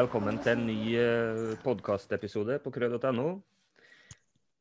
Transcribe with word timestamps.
Velkommen 0.00 0.38
til 0.40 0.54
en 0.54 0.62
ny 0.64 0.94
eh, 0.96 1.38
podkastepisode 1.60 2.54
på 2.64 2.70
krød.no. 2.72 3.24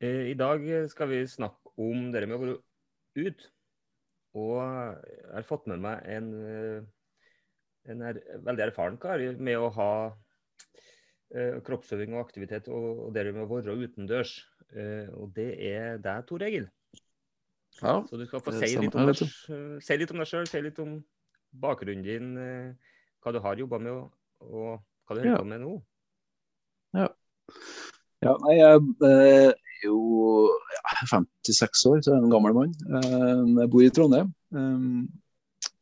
Eh, 0.04 0.31
I 0.31 0.34
dag 0.36 0.65
skal 0.91 1.07
vi 1.07 1.20
snakke 1.31 1.71
om 1.79 2.09
det 2.12 2.25
med 2.27 2.36
å 2.36 2.39
være 2.41 2.55
ute. 3.15 3.47
Og 4.36 4.57
jeg 4.57 5.30
har 5.31 5.45
fått 5.48 5.70
med 5.71 5.80
meg 5.86 6.02
en, 6.12 6.27
eh, 6.49 7.94
en 7.94 8.04
er, 8.09 8.20
veldig 8.49 8.66
erfaren 8.66 8.99
kar 8.99 9.23
med 9.39 9.62
å 9.62 9.70
ha 9.77 9.94
kroppsøving 11.70 12.17
og 12.17 12.26
aktivitet 12.26 12.67
og, 12.67 13.05
og 13.05 13.16
det 13.16 13.30
med 13.30 13.45
å 13.45 13.49
være 13.53 13.77
utendørs. 13.80 14.35
Og 15.13 15.31
det 15.40 15.49
er 15.70 16.03
deg, 16.03 16.27
Tor 16.27 16.44
Egil. 16.49 16.67
Ja, 17.80 18.02
Så 18.09 18.20
du 18.20 18.26
skal 18.27 18.44
få 18.44 18.58
si 18.58 18.73
litt, 18.76 18.91
om 18.98 19.08
deg, 19.08 19.23
si 19.85 20.02
litt 20.02 20.12
om 20.12 20.20
deg 20.20 20.34
sjøl, 20.34 20.52
si 20.52 20.66
litt 20.67 20.84
om 20.84 20.99
bakgrunnen 21.63 22.03
din, 22.03 22.31
hva 23.21 23.31
du 23.31 23.40
har 23.45 23.62
jobba 23.62 23.80
med, 23.85 24.02
og, 24.02 24.49
og 24.49 24.88
hva 25.09 25.18
du 25.18 25.23
holder 25.23 25.31
Ja. 25.34 25.40
på 25.41 25.49
med 25.49 25.63
nå. 25.66 25.73
ja 28.22 28.34
nei, 28.44 28.55
jeg 28.59 28.81
eh, 29.08 29.50
er 29.50 29.88
jo 29.88 29.98
ja, 30.76 30.84
56 31.08 31.86
år, 31.90 32.02
så 32.04 32.12
jeg 32.12 32.17
er 32.20 32.23
en 32.26 32.34
gammel 32.34 32.54
mann. 32.58 32.73
Eh, 32.90 33.44
Jeg 33.64 33.72
bor 33.73 33.84
i 33.86 33.90
Trondheim. 33.95 34.31
Eh, 34.53 35.26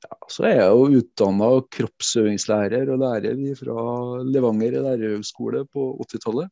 Ja, 0.06 0.14
så 0.30 0.44
er 0.46 0.54
jeg 0.60 0.70
jo 0.78 1.00
utdanna 1.02 1.48
kroppsøvingslærer 1.74 2.90
og 2.94 3.00
lærer 3.02 3.40
fra 3.58 3.84
Levanger 4.30 4.76
lærerhøgskole 4.86 5.64
på 5.74 5.88
80-tallet. 6.06 6.52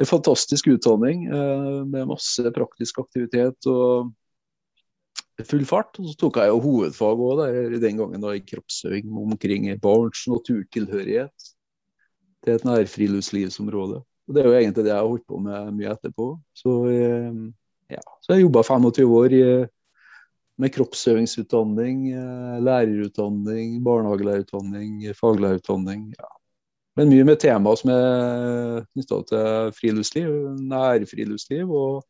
En 0.00 0.06
fantastisk 0.08 0.68
utdanning 0.70 1.26
eh, 1.26 1.80
med 1.90 2.06
masse 2.08 2.44
praktisk 2.54 3.02
aktivitet 3.02 3.66
og 3.66 4.12
full 5.44 5.66
fart. 5.66 5.98
Og 5.98 6.12
så 6.12 6.16
tok 6.22 6.38
jeg 6.40 6.52
jo 6.52 6.62
hovedfag 6.64 7.24
òg 7.26 7.42
den 7.82 7.98
gangen 7.98 8.22
da, 8.22 8.32
i 8.38 8.44
kroppsøving 8.46 9.10
omkring 9.10 9.66
barns 9.82 10.22
naturtilhørighet 10.30 11.50
til 12.44 12.54
et 12.56 12.64
nærfriluftslivsområde. 12.64 14.00
Og 14.28 14.34
Det 14.34 14.42
er 14.42 14.48
jo 14.48 14.56
egentlig 14.56 14.84
det 14.84 14.92
jeg 14.92 14.96
har 14.96 15.08
holdt 15.08 15.26
på 15.26 15.38
med 15.42 15.72
mye 15.74 15.92
etterpå. 15.92 16.26
Så, 16.54 16.74
eh, 16.88 17.38
ja, 17.90 18.02
så 18.22 18.32
jeg 18.34 18.44
jobba 18.44 18.62
25 18.62 19.16
år 19.16 19.34
i, 19.34 19.44
med 20.60 20.72
kroppsøvingsutdanning, 20.74 22.12
eh, 22.12 22.60
lærerutdanning, 22.62 23.80
barnehagelærerutdanning, 23.84 25.02
faglærerutdanning. 25.16 26.14
Ja. 26.18 26.30
Men 26.96 27.08
mye 27.08 27.24
med 27.24 27.40
temaer 27.40 27.80
som 27.80 27.90
er 27.90 28.86
knytta 28.92 29.20
til 29.30 29.74
friluftsliv, 29.78 30.30
nærfriluftsliv 30.70 31.70
og 31.70 32.04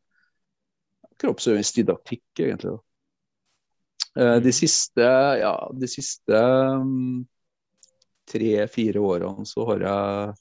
kroppsøvingsdidaktikk, 1.21 2.23
egentlig. 2.39 2.71
da. 2.71 2.79
Eh, 4.21 4.39
De 4.43 4.51
siste, 4.51 5.01
ja, 5.41 5.53
de 5.73 5.87
siste 5.87 6.41
mm, 6.83 7.21
tre-fire 8.31 9.03
årene 9.03 9.45
så 9.47 9.67
har 9.69 9.85
jeg 9.85 10.39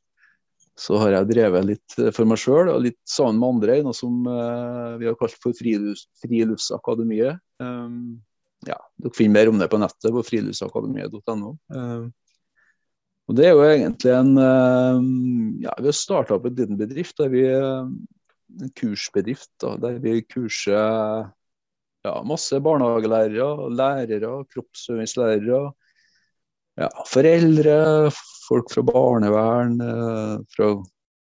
så 0.81 0.97
har 0.97 1.13
jeg 1.13 1.29
drevet 1.29 1.67
litt 1.69 1.97
for 2.17 2.29
meg 2.29 2.41
sjøl 2.41 2.71
og 2.73 2.85
litt 2.87 3.01
sammen 3.09 3.41
med 3.41 3.51
andre 3.51 3.75
i 3.77 3.83
noe 3.85 3.97
som 3.97 4.23
uh, 4.25 4.97
vi 5.01 5.09
har 5.11 5.17
kalt 5.21 5.37
for 5.43 5.57
frilufts, 5.57 6.07
Friluftsakademiet. 6.23 7.43
Um, 7.61 8.23
ja, 8.65 8.79
dere 9.01 9.17
finner 9.17 9.35
mer 9.35 9.51
om 9.53 9.61
det 9.61 9.69
på 9.73 9.81
nettet 9.81 10.15
på 10.15 10.23
friluftsakademiet.no. 10.25 11.53
Um, 11.75 12.07
og 13.29 13.37
Det 13.37 13.47
er 13.47 13.53
jo 13.53 13.67
egentlig 13.67 14.15
en 14.15 14.33
um, 14.41 15.05
ja, 15.63 15.75
Vi 15.79 15.91
har 15.91 15.97
starta 15.97 16.39
opp 16.39 16.49
en 16.49 16.57
liten 16.57 16.81
bedrift 16.81 17.21
der 17.21 17.29
vi 17.35 17.45
um, 17.53 17.93
en 18.61 18.73
kursbedrift 18.81 19.53
da, 19.63 19.77
der 19.85 20.01
vi 20.03 20.17
kurser 20.25 21.29
ja, 22.07 22.15
masse 22.27 22.57
barnehagelærere, 22.65 23.69
lærere, 23.77 24.33
kroppsøvingslærere. 24.51 25.75
Ja, 26.81 26.89
foreldre, 27.05 28.11
folk 28.49 28.71
fra 28.73 28.83
barnevern, 28.89 29.81
eh, 29.85 30.37
fra 30.49 30.71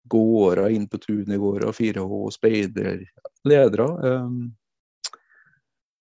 gårder 0.09 0.69
inn 0.69 0.87
på 0.87 0.99
Tunegårder, 1.01 1.71
4H, 1.73 2.31
speidere, 2.35 2.99
ledere. 3.49 3.87
eh, 4.09 4.27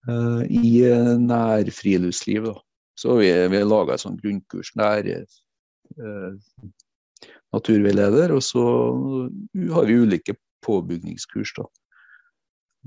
eh, 0.09 0.43
I 0.50 0.73
eh, 0.91 1.15
nærfriluftsliv. 1.19 2.45
Da. 2.45 2.61
Så 2.99 3.17
vi, 3.17 3.31
vi 3.49 3.65
laga 3.65 3.95
et 3.95 4.05
sånt 4.05 4.21
grunnkurs, 4.21 4.75
nær 4.77 5.09
eh, 5.09 6.33
naturveileder. 7.55 8.37
Og 8.37 8.43
så 8.44 8.65
har 9.73 9.89
vi 9.89 10.00
ulike 10.03 10.37
påbygningskurs. 10.67 11.55
da. 11.56 11.65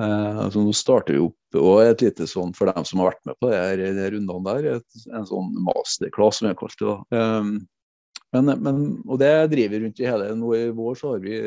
Eh, 0.01 0.37
altså 0.45 0.63
nå 0.63 0.73
starter 0.75 1.17
vi 1.17 1.23
opp 1.27 1.59
og 1.59 1.81
et 1.83 2.01
lite 2.01 2.25
sånn 2.29 2.53
for 2.57 2.71
dem 2.71 2.85
som 2.87 3.01
har 3.01 3.11
vært 3.11 3.25
med 3.27 3.37
på 3.43 3.51
de 3.51 4.07
rundene 4.15 4.55
der, 4.55 4.79
et, 4.79 5.03
en 5.11 5.27
sånn 5.27 5.51
masterclass 5.67 6.39
som 6.39 6.47
vi 6.47 6.53
har 6.53 6.59
kalt 6.61 6.77
det. 6.79 6.87
da. 6.87 7.23
Um, 7.41 7.51
men, 8.31 8.53
men, 8.63 8.77
og 9.11 9.19
det 9.19 9.33
driver 9.51 9.75
vi 9.75 9.81
rundt 9.83 9.99
i 9.99 10.07
hele 10.07 10.29
Nå 10.39 10.53
i 10.55 10.61
vår 10.71 10.95
så 10.95 11.13
har 11.13 11.25
vi 11.25 11.41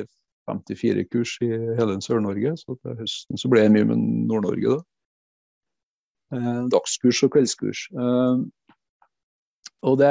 54 0.51 1.07
kurs 1.09 1.39
i 1.41 1.49
hele 1.79 1.97
Sør-Norge, 2.05 2.53
så 2.61 2.77
til 2.77 2.99
høsten 2.99 3.41
så 3.41 3.49
blir 3.49 3.65
det 3.65 3.73
mye 3.79 3.89
med 3.89 4.03
Nord-Norge. 4.29 4.77
da. 4.77 6.37
Eh, 6.37 6.61
dagskurs 6.75 7.23
og 7.25 7.33
kveldskurs. 7.39 7.87
Og 9.85 9.99
det 10.01 10.11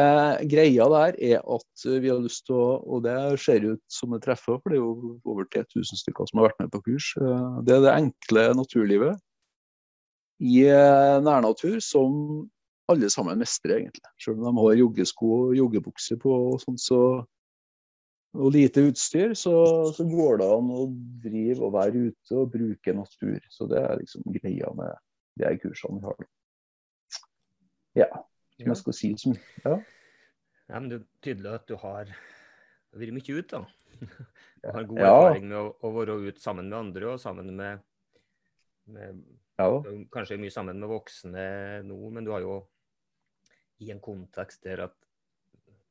greia 0.51 0.85
der 0.91 1.15
er 1.17 1.39
at 1.41 1.85
vi 2.03 2.11
har 2.11 2.21
lyst 2.21 2.45
til 2.45 2.59
å 2.59 2.65
Og 2.85 3.03
det 3.05 3.17
ser 3.41 3.65
ut 3.65 3.81
som 3.89 4.13
det 4.13 4.21
treffer, 4.25 4.59
for 4.61 4.69
det 4.69 4.77
er 4.77 4.83
jo 4.83 5.19
over 5.25 5.47
3000 5.49 6.01
stykker 6.03 6.29
som 6.29 6.41
har 6.41 6.51
vært 6.51 6.61
med 6.61 6.73
på 6.73 6.83
kurs. 6.89 7.13
Eh, 7.17 7.61
Det 7.65 7.75
er 7.75 7.85
det 7.85 7.93
enkle 7.97 8.47
naturlivet 8.59 9.21
i 10.43 10.65
eh, 10.67 11.19
nærnatur 11.23 11.79
som 11.81 12.49
alle 12.91 13.09
sammen 13.09 13.39
mestrer, 13.39 13.79
egentlig. 13.79 14.09
Selv 14.19 14.41
om 14.41 14.49
de 14.49 14.61
har 14.61 14.81
joggesko 14.81 15.29
og 15.37 15.55
joggebukse 15.57 16.17
på 16.19 16.33
og 16.51 16.59
sånt, 16.61 16.81
så 16.83 16.99
og 18.33 18.49
lite 18.49 18.81
utstyr, 18.89 19.35
så, 19.37 19.53
så 19.93 20.03
går 20.09 20.39
det 20.41 20.45
an 20.49 20.69
å 20.73 20.85
drive 21.21 21.61
og 21.61 21.75
være 21.75 22.07
ute 22.09 22.37
og 22.41 22.49
bruke 22.55 22.95
natur. 22.97 23.37
Så 23.53 23.67
det 23.69 23.77
er 23.77 23.99
liksom 23.99 24.25
greia 24.33 24.71
med 24.73 24.95
de 25.37 25.51
kursene 25.61 25.99
vi 25.99 26.07
har. 26.07 26.23
Ja, 28.01 28.09
som 28.57 28.67
jeg 28.71 28.79
skal 28.81 28.93
si 28.97 29.11
som 29.17 29.35
ja. 29.65 29.75
Ja, 30.69 30.79
men 30.79 30.89
det 30.89 30.99
er 31.01 31.07
tydelig 31.25 31.53
at 31.57 31.65
du 31.67 31.75
har 31.81 32.07
vært 32.93 33.13
mye 33.17 33.37
ute, 33.39 33.59
da. 33.59 33.65
Du 34.63 34.69
har 34.71 34.85
god 34.87 34.99
Ja. 35.01 35.07
erfaring 35.11 35.47
med 35.49 35.57
å, 35.59 35.65
å 35.83 35.89
være 35.91 36.13
ute 36.23 36.39
sammen 36.39 36.69
med 36.69 36.77
andre 36.79 37.09
og 37.13 37.19
sammen 37.19 37.49
med, 37.57 37.81
med 38.87 39.23
ja. 39.59 39.67
Kanskje 40.13 40.37
mye 40.39 40.53
sammen 40.55 40.79
med 40.79 40.87
voksne 40.89 41.43
nå, 41.83 41.97
men 42.15 42.23
du 42.25 42.31
har 42.31 42.41
jo 42.45 42.61
i 43.83 43.89
en 43.91 43.99
kontekst 43.99 44.63
der 44.63 44.85
at 44.87 44.95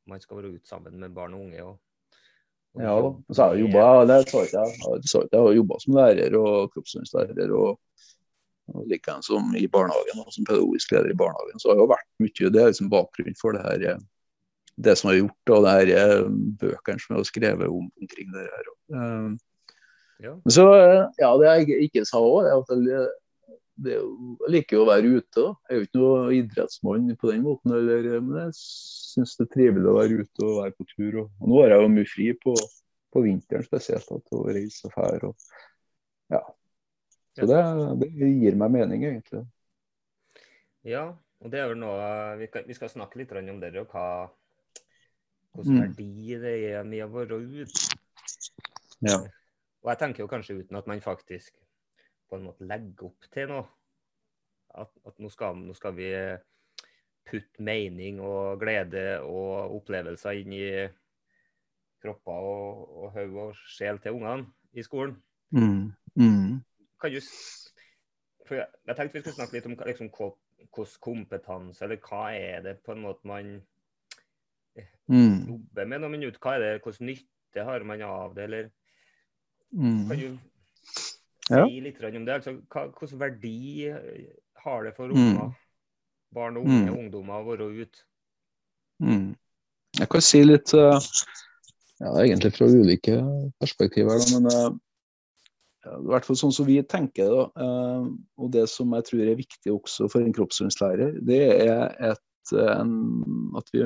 man 0.08 0.20
skal 0.24 0.40
være 0.40 0.54
ute 0.56 0.66
sammen 0.66 0.96
med 0.98 1.12
barn 1.14 1.34
og 1.36 1.44
unge. 1.44 1.62
Og, 1.68 1.78
Ja 2.80 2.94
så 3.28 3.42
har 3.44 3.54
jeg 3.54 3.66
med- 3.68 3.74
jobba 3.76 4.06
det 4.08 4.18
sa 4.32 4.40
jeg. 4.40 4.72
Jeg 4.80 5.28
jeg 5.36 5.56
jobba 5.60 5.78
som 5.84 5.94
lærer 6.00 6.36
og 6.40 6.72
kroppsøvingslærer 6.72 7.52
og 7.52 7.78
likeens 8.90 9.28
som 9.30 9.52
i 9.58 9.66
barnehagen 9.70 10.22
og 10.22 10.32
som 10.34 10.46
pedagogisk 10.48 10.94
leder 10.94 11.12
i 11.12 11.18
barnehagen. 11.18 11.60
Så 11.60 11.70
har 11.70 11.78
jeg 11.78 11.84
jo 11.84 11.92
vært 11.92 12.10
mye 12.24 12.50
Det 12.56 12.62
er 12.62 12.72
liksom 12.72 12.90
bakgrunnen 12.92 13.38
for 13.40 13.56
det 13.56 13.64
her 13.66 13.86
eh, 13.92 14.02
det 14.82 14.94
som 14.96 15.10
er 15.10 15.12
har 15.12 15.18
gjort, 15.20 15.50
og 15.52 15.64
det 15.64 15.72
her 15.76 15.90
eh, 16.00 16.28
bøkene 16.62 17.02
som 17.02 17.16
har 17.16 17.26
skrevet 17.28 17.68
om 17.68 17.88
omkring 18.00 18.30
det 18.34 18.46
her. 18.48 18.70
Eh, 18.98 19.32
Ja. 20.22 20.36
Så, 20.46 20.64
ja, 21.18 21.32
det 21.34 21.48
jeg 21.48 21.88
ikke 21.88 22.04
sa 22.06 22.20
òg, 22.22 22.46
er 22.46 22.60
at 22.60 22.68
jeg, 22.70 23.08
det 23.82 23.96
er 23.96 24.04
jeg 24.04 24.52
liker 24.54 24.76
jo 24.76 24.84
å 24.84 24.88
være 24.90 25.10
ute. 25.16 25.34
da. 25.34 25.48
Jeg 25.66 25.74
er 25.74 25.80
jo 25.80 25.86
ikke 25.88 26.02
noe 26.02 26.36
idrettsmann 26.36 27.10
på 27.18 27.32
den 27.32 27.42
måten, 27.46 27.74
eller, 27.74 28.08
men 28.22 28.38
jeg 28.44 28.54
syns 28.60 29.34
det 29.38 29.48
er 29.48 29.52
trivelig 29.56 29.90
å 29.90 29.96
være 29.98 30.22
ute 30.22 30.46
og 30.46 30.60
være 30.60 30.76
på 30.76 30.88
tur. 30.92 31.18
Og, 31.24 31.28
og 31.40 31.50
nå 31.50 31.60
har 31.62 31.74
jeg 31.74 31.82
jo 31.82 31.92
mye 31.96 32.10
fri 32.12 32.28
på, 32.44 32.54
på 33.12 33.24
vinteren 33.26 33.66
spesielt, 33.66 34.08
til 34.08 34.38
å 34.38 34.46
reise 34.48 34.88
og 34.88 34.94
fære. 34.94 35.32
Og, 35.32 35.48
ja. 36.36 36.42
Så 37.36 37.46
det, 37.48 37.60
det 38.02 38.28
gir 38.28 38.56
meg 38.60 38.74
mening, 38.74 39.04
egentlig. 39.08 39.46
ja, 40.84 41.06
og 41.40 41.50
det 41.52 41.60
er 41.62 41.70
jo 41.72 41.78
noe 41.80 42.36
Vi, 42.38 42.48
kan, 42.52 42.66
vi 42.68 42.74
skal 42.76 42.90
snakke 42.92 43.18
litt 43.20 43.32
om 43.32 43.60
det, 43.60 43.72
og 43.80 43.88
hva 43.92 44.30
hvilken 45.52 45.74
Mm. 45.76 45.80
verdi 45.82 46.36
det 46.40 46.52
er 46.72 46.84
med 46.84 47.02
å 47.04 47.10
være 47.12 47.36
ute. 47.36 47.96
Ja. 49.04 49.18
Og 49.82 49.90
jeg 49.90 49.98
tenker 50.00 50.22
jo 50.22 50.30
kanskje 50.30 50.56
uten 50.62 50.76
at 50.78 50.86
man 50.86 51.00
faktisk 51.04 51.52
på 52.30 52.38
en 52.38 52.46
måte 52.46 52.64
legger 52.64 53.10
opp 53.10 53.28
til 53.34 53.48
noe. 53.50 53.66
At, 54.72 54.88
at 55.04 55.18
nå, 55.20 55.28
skal, 55.28 55.58
nå 55.60 55.74
skal 55.76 55.92
vi 55.92 56.08
putte 57.28 57.60
mening 57.62 58.20
og 58.24 58.62
glede 58.62 59.20
og 59.20 59.76
opplevelser 59.76 60.40
inn 60.40 60.54
i 60.56 60.88
kropper 62.02 62.32
og, 62.48 62.86
og 63.02 63.12
hode 63.18 63.44
og 63.50 63.60
sjel 63.68 64.00
til 64.00 64.16
ungene 64.16 64.48
i 64.72 64.82
skolen. 64.86 65.18
Mm. 65.52 65.92
Mm. 66.16 66.62
Kan 67.02 67.10
du, 67.10 67.20
for 68.46 68.54
jeg, 68.60 68.66
jeg 68.86 68.96
tenkte 68.96 69.16
vi 69.18 69.22
skulle 69.24 69.34
snakke 69.40 69.56
litt 69.58 69.66
om 69.66 69.74
liksom, 69.80 70.10
hvordan 70.14 70.92
kompetanse, 71.02 71.82
eller 71.84 71.98
hva 72.06 72.20
er 72.38 72.62
det 72.62 72.76
på 72.86 72.94
en 72.94 73.02
måte 73.02 73.26
man 73.28 73.56
Mm. 75.10 75.42
jobber 75.48 75.84
med 75.84 76.00
noen 76.00 76.12
man 76.14 76.22
er? 76.22 76.38
Hva 76.40 76.54
er 76.56 76.62
det, 76.62 76.82
hvordan 76.84 77.08
nytte 77.10 77.64
har 77.66 77.82
man 77.84 78.02
av 78.06 78.34
det, 78.38 78.44
eller 78.44 78.70
Mm. 79.72 80.08
Kan 80.08 80.18
du 80.18 80.38
Ja. 81.50 81.66
si 81.66 81.80
litt 81.80 82.00
om 82.16 82.24
det? 82.24 82.34
Altså, 82.34 82.52
hva, 82.70 82.86
hvordan 82.92 83.18
verdi 83.18 83.88
har 84.64 84.84
det 84.84 84.94
for 84.96 85.08
Mm. 85.08 85.54
barn 86.34 86.56
og 86.56 86.64
unge 86.64 86.90
Mm. 86.90 86.98
ungdommer 86.98 87.34
å 87.34 87.44
være 87.56 87.82
ute? 87.82 88.02
Mm. 89.00 89.34
Jeg 89.98 90.08
kan 90.08 90.20
si 90.20 90.42
litt 90.44 90.72
eh, 90.74 91.00
ja, 92.00 92.12
egentlig 92.20 92.52
fra 92.52 92.66
ulike 92.66 93.16
perspektiver. 93.60 94.18
Da, 94.18 94.38
men 94.40 94.80
i 95.86 96.10
hvert 96.12 96.26
fall 96.26 96.38
sånn 96.38 96.54
som 96.54 96.68
vi 96.68 96.78
tenker 96.86 97.30
det, 97.30 97.46
uh, 97.62 98.04
og 98.38 98.52
det 98.54 98.66
som 98.70 98.92
jeg 98.96 99.08
tror 99.08 99.22
er 99.24 99.40
viktig 99.40 99.72
også 99.74 100.08
for 100.12 100.22
en 100.22 100.34
kroppsøvingslærer, 100.36 101.16
det 101.26 101.40
er 101.66 102.12
et, 102.12 102.52
en, 102.52 102.92
at, 103.58 103.72
vi, 103.74 103.82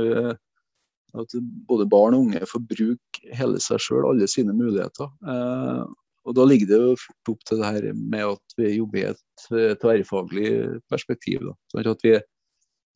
at 1.17 1.37
både 1.71 1.89
barn 1.93 2.17
og 2.17 2.27
unge 2.27 2.51
får 2.51 2.67
bruke 2.73 3.37
hele 3.39 3.63
seg 3.63 3.81
sjøl, 3.83 4.09
alle 4.09 4.29
sine 4.31 4.57
muligheter. 4.57 5.09
Uh, 5.25 5.87
og 6.27 6.35
Da 6.35 6.43
ligger 6.43 6.67
det 6.67 6.79
jo 6.83 6.95
fort 6.99 7.31
opp 7.37 7.45
til 7.47 7.61
det 7.61 7.69
her 7.71 7.85
med 7.95 8.33
at 8.33 8.57
vi 8.59 8.73
jobber 8.75 8.99
i 8.99 9.11
et 9.13 9.45
tverrfaglig 9.79 10.49
perspektiv. 10.91 11.45
Da. 11.47 11.53
Sånn 11.71 11.93
at 11.93 12.03
vi 12.03 12.17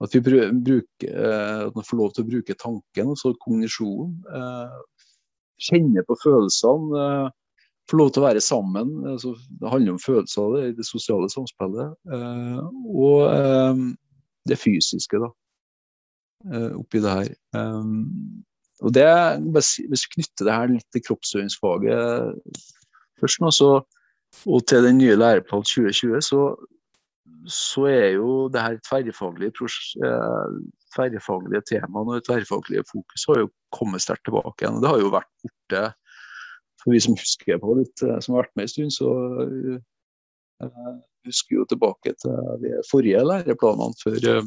at 0.00 0.14
vi 0.14 0.20
bruker, 0.24 1.10
eh, 1.12 1.66
at 1.66 1.74
man 1.76 1.84
får 1.84 1.98
lov 2.00 2.12
til 2.14 2.24
å 2.24 2.30
bruke 2.30 2.56
tanken, 2.56 3.12
altså 3.12 3.34
kognisjonen. 3.44 4.14
Eh, 4.32 4.78
kjenne 5.60 6.04
på 6.08 6.16
følelsene. 6.22 7.04
Eh, 7.90 7.92
få 7.92 7.98
lov 7.98 8.12
til 8.12 8.22
å 8.22 8.26
være 8.28 8.40
sammen. 8.44 8.92
Altså, 9.10 9.34
det 9.60 9.72
handler 9.72 9.96
om 9.96 10.02
følelser 10.02 10.54
det, 10.56 10.62
i 10.68 10.76
det 10.78 10.86
sosiale 10.86 11.30
samspillet. 11.32 11.96
Og 12.94 13.86
det 14.48 14.58
fysiske, 14.58 15.18
da. 15.18 15.30
Oppi 16.78 17.02
det 17.02 17.10
her. 17.10 17.32
Og 18.80 18.94
det, 18.94 19.06
Hvis 19.52 19.74
vi 19.78 19.98
knytter 20.14 20.46
det 20.46 20.54
her 20.54 20.70
litt 20.72 20.86
til 20.94 21.02
kroppsøvingsfaget 21.08 22.38
først 23.20 23.42
nå, 23.42 23.50
så, 23.52 23.70
og 24.46 24.62
til 24.70 24.86
den 24.86 24.96
nye 25.02 25.18
læreplanen 25.18 25.66
2020, 25.66 26.22
så 26.24 26.44
så 27.48 27.86
er 27.88 28.08
jo 28.18 28.48
det 28.52 28.62
her 28.62 28.76
tverrfaglige, 28.84 29.52
eh, 30.04 30.56
tverrfaglige 30.94 31.62
temaene 31.70 32.18
og 32.18 32.24
tverrfaglige 32.26 32.84
fokus 32.90 33.24
har 33.28 33.40
jo 33.40 33.50
kommet 33.72 34.02
sterkt 34.04 34.24
tilbake 34.28 34.64
igjen. 34.64 34.76
og 34.76 34.82
Det 34.82 34.90
har 34.90 35.00
jo 35.00 35.12
vært 35.14 35.30
borte 35.44 35.82
for 36.80 36.94
vi 36.94 37.02
som 37.02 37.16
husker 37.18 37.60
på 37.62 37.76
litt, 37.78 38.02
eh, 38.06 38.18
som 38.24 38.34
har 38.34 38.44
vært 38.44 38.56
med 38.58 38.66
en 38.66 38.72
stund. 38.74 38.96
så 38.96 39.10
uh, 40.64 40.98
husker 41.28 41.58
jo 41.58 41.68
tilbake 41.68 42.14
til 42.20 42.58
de 42.62 42.74
forrige 42.88 43.22
læreplanene 43.24 43.96
før 44.00 44.42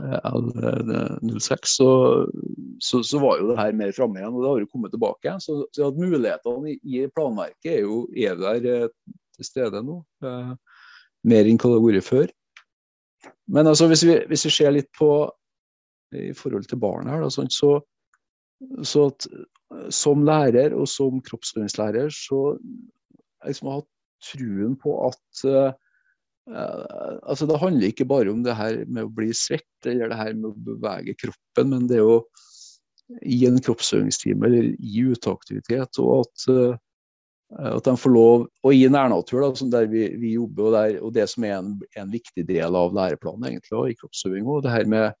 L06, 0.00 1.72
så, 1.76 1.88
så, 2.82 3.00
så, 3.04 3.18
var 3.22 3.40
jo 3.40 3.50
det 3.50 3.58
her 3.58 3.78
mer 3.78 3.94
framme 3.94 4.20
igjen. 4.20 4.34
og 4.34 4.42
Det 4.42 4.50
har 4.50 4.60
jo 4.62 4.70
kommet 4.70 4.94
tilbake. 4.94 5.34
Så, 5.42 5.56
så 5.74 5.88
at 5.90 5.98
mulighetene 5.98 6.72
i, 6.72 6.78
i 6.86 7.06
planverket 7.14 7.72
er 7.74 7.80
jo 7.82 8.04
er 8.14 8.38
der 8.38 8.90
til 8.94 9.46
stede 9.46 9.82
nå 9.84 10.00
mer 11.30 11.48
enn 11.48 11.58
hva 11.60 11.70
det 11.70 11.76
har 11.76 11.86
vært 11.86 12.06
før. 12.06 12.32
Men 13.50 13.68
altså, 13.68 13.88
hvis, 13.90 14.04
vi, 14.06 14.16
hvis 14.30 14.46
vi 14.46 14.52
ser 14.54 14.74
litt 14.74 14.90
på 14.96 15.10
i 16.16 16.32
forhold 16.36 16.66
til 16.70 16.80
barnet 16.82 17.12
her, 17.12 17.22
da, 17.22 17.30
sånn, 17.32 17.50
så, 17.52 17.76
så 18.86 19.06
at, 19.10 19.26
som 19.94 20.24
lærer 20.26 20.74
og 20.76 20.88
som 20.90 21.22
kroppsøvingslærer, 21.24 22.10
så 22.12 22.56
jeg 22.56 23.52
liksom 23.52 23.70
har 23.70 23.80
hatt 23.80 23.90
truen 24.30 24.74
på 24.80 24.96
at 25.06 25.44
uh, 25.48 25.70
altså 26.50 27.46
Det 27.46 27.60
handler 27.62 27.92
ikke 27.92 28.08
bare 28.10 28.32
om 28.32 28.40
det 28.42 28.56
her 28.58 28.80
med 28.88 29.06
å 29.06 29.12
bli 29.14 29.30
svett 29.36 29.86
eller 29.86 30.10
det 30.10 30.18
her 30.18 30.32
med 30.34 30.50
å 30.50 30.64
bevege 30.72 31.14
kroppen, 31.20 31.70
men 31.70 31.86
det 31.88 32.00
er 32.00 32.04
jo 32.04 32.20
i 33.26 33.44
en 33.46 33.60
kroppsøvingstime 33.62 34.48
eller 34.48 34.72
i 34.74 35.04
uteaktivitet. 35.12 36.00
Og 36.02 36.24
at 36.24 36.46
uh, 36.50 36.74
Eh, 37.58 37.72
at 37.76 37.86
de 37.86 37.96
får 37.98 38.14
lov, 38.14 38.46
og 38.62 38.74
i 38.74 38.86
nærnatur, 38.90 39.42
da, 39.42 39.68
der 39.74 39.88
vi, 39.90 40.06
vi 40.20 40.34
jobber, 40.36 40.68
og, 40.68 40.76
der, 40.76 41.00
og, 41.00 41.14
det 41.16 41.26
som 41.32 41.46
er 41.46 41.56
en, 41.58 41.74
en, 41.98 42.12
viktig 42.12 42.46
del 42.48 42.78
av 42.78 42.94
læreplanen 42.96 43.48
egentlig, 43.50 43.74
og 43.76 43.90
i 43.90 43.98
kroppsøving 43.98 44.46
òg, 44.46 44.62
det 44.66 44.74
her 44.74 44.90
med 44.90 45.18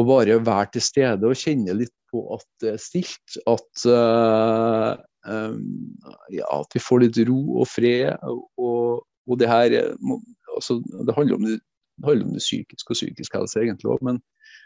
å 0.00 0.06
bare 0.08 0.40
være 0.42 0.74
til 0.74 0.84
stede 0.84 1.28
og 1.28 1.38
kjenne 1.38 1.76
litt 1.78 1.94
på 2.10 2.22
at 2.36 2.46
det 2.62 2.74
er 2.74 2.82
stilt. 2.82 3.38
At, 3.50 3.86
uh, 3.86 4.94
um, 5.26 5.60
ja, 6.34 6.48
at 6.50 6.74
vi 6.74 6.82
får 6.82 7.04
litt 7.04 7.20
ro 7.28 7.40
og 7.62 7.68
fred. 7.70 8.14
Og, 8.58 9.04
og 9.04 9.40
det 9.40 9.50
her 9.50 9.78
altså, 10.54 10.80
det, 10.82 11.14
handler 11.16 11.38
om 11.38 11.48
det 11.48 11.58
handler 12.06 12.26
om 12.28 12.36
det 12.36 12.44
psykiske 12.44 12.90
og 12.90 12.98
psykisk 12.98 13.36
helse 13.38 13.62
egentlig 13.62 13.92
òg, 13.94 14.02
men 14.06 14.22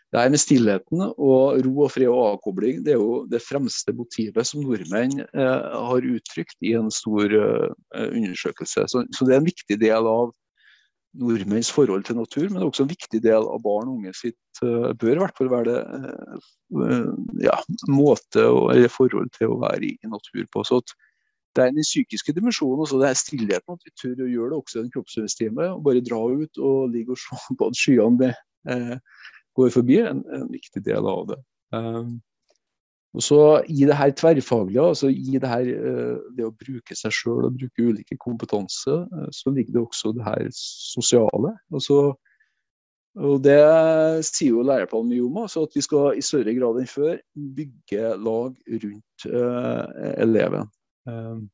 det 0.09 0.23
her 0.23 0.31
med 0.33 0.41
stillheten 0.41 1.03
og 1.05 1.59
ro 1.67 1.73
og 1.85 1.91
fred 1.93 2.09
og 2.09 2.23
avkobling 2.31 2.81
det 2.85 2.95
er 2.95 3.03
jo 3.03 3.27
det 3.29 3.43
fremste 3.45 3.93
motivet 3.93 4.49
som 4.49 4.63
nordmenn 4.65 5.21
uh, 5.37 5.69
har 5.91 6.07
uttrykt 6.15 6.57
i 6.65 6.73
en 6.79 6.89
stor 6.93 7.33
uh, 7.37 7.69
undersøkelse. 8.07 8.87
Så, 8.89 9.05
så, 9.13 9.29
det 9.29 9.37
er 9.37 9.43
en 9.43 9.51
viktig 9.51 9.77
del 9.83 10.09
av 10.09 10.33
nordmenns 11.19 11.71
forhold 11.75 12.07
til 12.07 12.19
natur, 12.19 12.47
men 12.53 12.65
også 12.65 12.85
en 12.85 12.93
viktig 12.93 13.21
del 13.25 13.47
av 13.49 13.61
barn 13.65 13.91
og 13.91 13.99
unge 13.99 14.15
sitt 14.17 14.63
uh, 14.63 14.95
bør 14.99 15.17
i 15.17 15.23
hvert 15.23 15.39
fall 15.39 15.51
være 15.53 15.67
det 15.69 15.83
uh, 16.79 17.11
ja, 17.45 17.57
måte 17.91 18.45
og, 18.47 18.71
eller 18.75 18.93
forhold 18.93 19.31
til 19.37 19.55
å 19.55 19.61
være 19.65 19.83
i, 19.91 19.93
i 20.03 20.11
natur 20.11 20.45
på. 20.55 20.65
Så 20.67 20.81
det 21.57 21.65
er 21.65 21.75
den 21.75 21.87
psykiske 21.87 22.35
dimensjonen, 22.37 22.85
også 22.85 23.01
det 23.01 23.11
er 23.11 23.19
stillheten, 23.19 23.79
at 23.79 23.87
vi 23.87 23.95
tør 23.99 24.25
å 24.25 24.31
gjøre 24.31 24.53
det 24.53 24.61
også 24.61 24.79
i 24.79 24.85
en 24.85 24.95
kroppsøvingstime. 24.95 25.69
Bare 25.85 26.05
dra 26.07 26.21
ut 26.29 26.63
og 26.63 26.95
ligge 26.95 27.17
og 27.17 27.23
se 27.23 27.59
på 27.59 27.71
at 27.71 27.79
skyene 27.79 28.23
det, 28.23 28.33
uh, 28.71 28.97
går 29.59 29.75
forbi, 29.75 30.01
en, 30.07 30.23
en 30.35 30.49
viktig 30.53 30.85
del 30.87 31.09
av 31.11 31.27
det. 31.33 31.41
Um, 31.75 32.19
og 33.17 33.25
så 33.25 33.41
I 33.69 33.87
det 33.89 33.97
her 33.97 34.13
tverrfaglige, 34.13 34.85
altså 34.85 35.09
i 35.09 35.39
det 35.41 35.49
her 35.49 35.69
uh, 35.81 36.17
det 36.37 36.45
å 36.45 36.53
bruke 36.53 36.97
seg 36.97 37.15
sjøl 37.15 37.47
og 37.49 37.57
bruke 37.57 37.87
ulike 37.91 38.19
kompetanse, 38.21 38.99
uh, 39.09 39.29
så 39.33 39.53
ligger 39.55 39.79
det 39.79 39.85
også 39.85 40.13
det 40.17 40.27
her 40.27 40.49
sosiale. 40.55 41.55
Altså, 41.73 42.13
og 43.19 43.43
Det 43.43 43.59
sier 44.29 44.53
jo 44.53 44.67
læreplanen 44.67 45.15
mye 45.15 45.25
om, 45.25 45.39
altså 45.43 45.65
at 45.67 45.75
vi 45.75 45.83
skal 45.83 46.19
i 46.19 46.23
større 46.23 46.55
grad 46.55 46.83
enn 46.83 46.91
før 46.91 47.17
bygge 47.57 48.13
lag 48.21 48.77
rundt 48.85 49.29
uh, 49.33 49.87
eleven. 50.21 50.69
Um, 51.09 51.49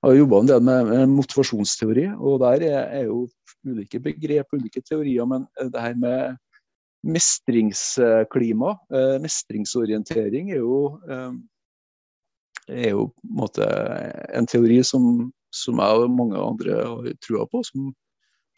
jeg 0.00 0.08
har 0.08 0.16
jobba 0.16 0.40
en 0.40 0.48
del 0.48 0.62
med, 0.64 0.90
med, 0.90 1.10
motivasjonsteori, 1.12 2.06
og 2.18 2.40
der 2.40 2.66
er, 2.66 2.84
er 2.98 3.08
jo 3.08 3.26
ulike 3.68 4.00
begrep, 4.00 4.54
ulike 4.56 4.80
teorier. 4.80 5.26
Men 5.28 5.44
det 5.60 5.80
her 5.80 5.96
med 6.00 6.38
mestringsklima, 7.06 8.74
eh, 8.92 9.16
mestringsorientering, 9.22 10.50
er 10.52 10.60
jo, 10.60 10.80
eh, 11.08 11.32
er 12.68 12.90
jo 12.90 13.06
en, 13.08 13.34
måte, 13.40 13.66
en 14.36 14.48
teori 14.50 14.82
som, 14.84 15.30
som 15.54 15.80
jeg 15.80 16.04
og 16.04 16.12
mange 16.12 16.38
andre 16.38 16.82
har 16.82 17.10
trua 17.24 17.46
på. 17.50 17.64
Som 17.66 17.92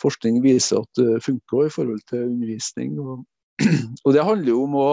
forskning 0.02 0.42
viser 0.42 0.82
at 0.82 0.98
det 0.98 1.22
funker 1.22 1.68
i 1.68 1.72
forhold 1.72 2.02
til 2.10 2.26
undervisning. 2.32 2.98
Og, 3.00 3.24
og 4.04 4.14
det 4.16 4.26
handler 4.26 4.54
jo 4.54 4.66
om 4.66 4.78
å 4.80 4.90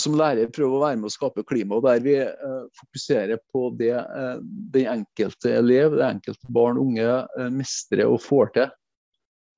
som 0.00 0.16
lærer 0.16 0.52
prøve 0.52 0.78
å 0.78 0.82
være 0.82 0.98
med 0.98 1.10
å 1.10 1.12
skape 1.12 1.44
klima 1.46 1.78
der 1.84 2.00
vi 2.04 2.16
eh, 2.22 2.62
fokuserer 2.80 3.40
på 3.52 3.68
det 3.78 3.92
eh, 3.94 4.38
den 4.74 4.88
enkelte 4.90 5.52
elev, 5.60 5.98
det 5.98 6.06
enkelte 6.06 6.50
barn 6.54 6.80
og 6.80 6.88
unge 6.88 7.04
eh, 7.06 7.50
mestrer 7.52 8.08
og 8.08 8.22
får 8.24 8.54
til. 8.56 8.72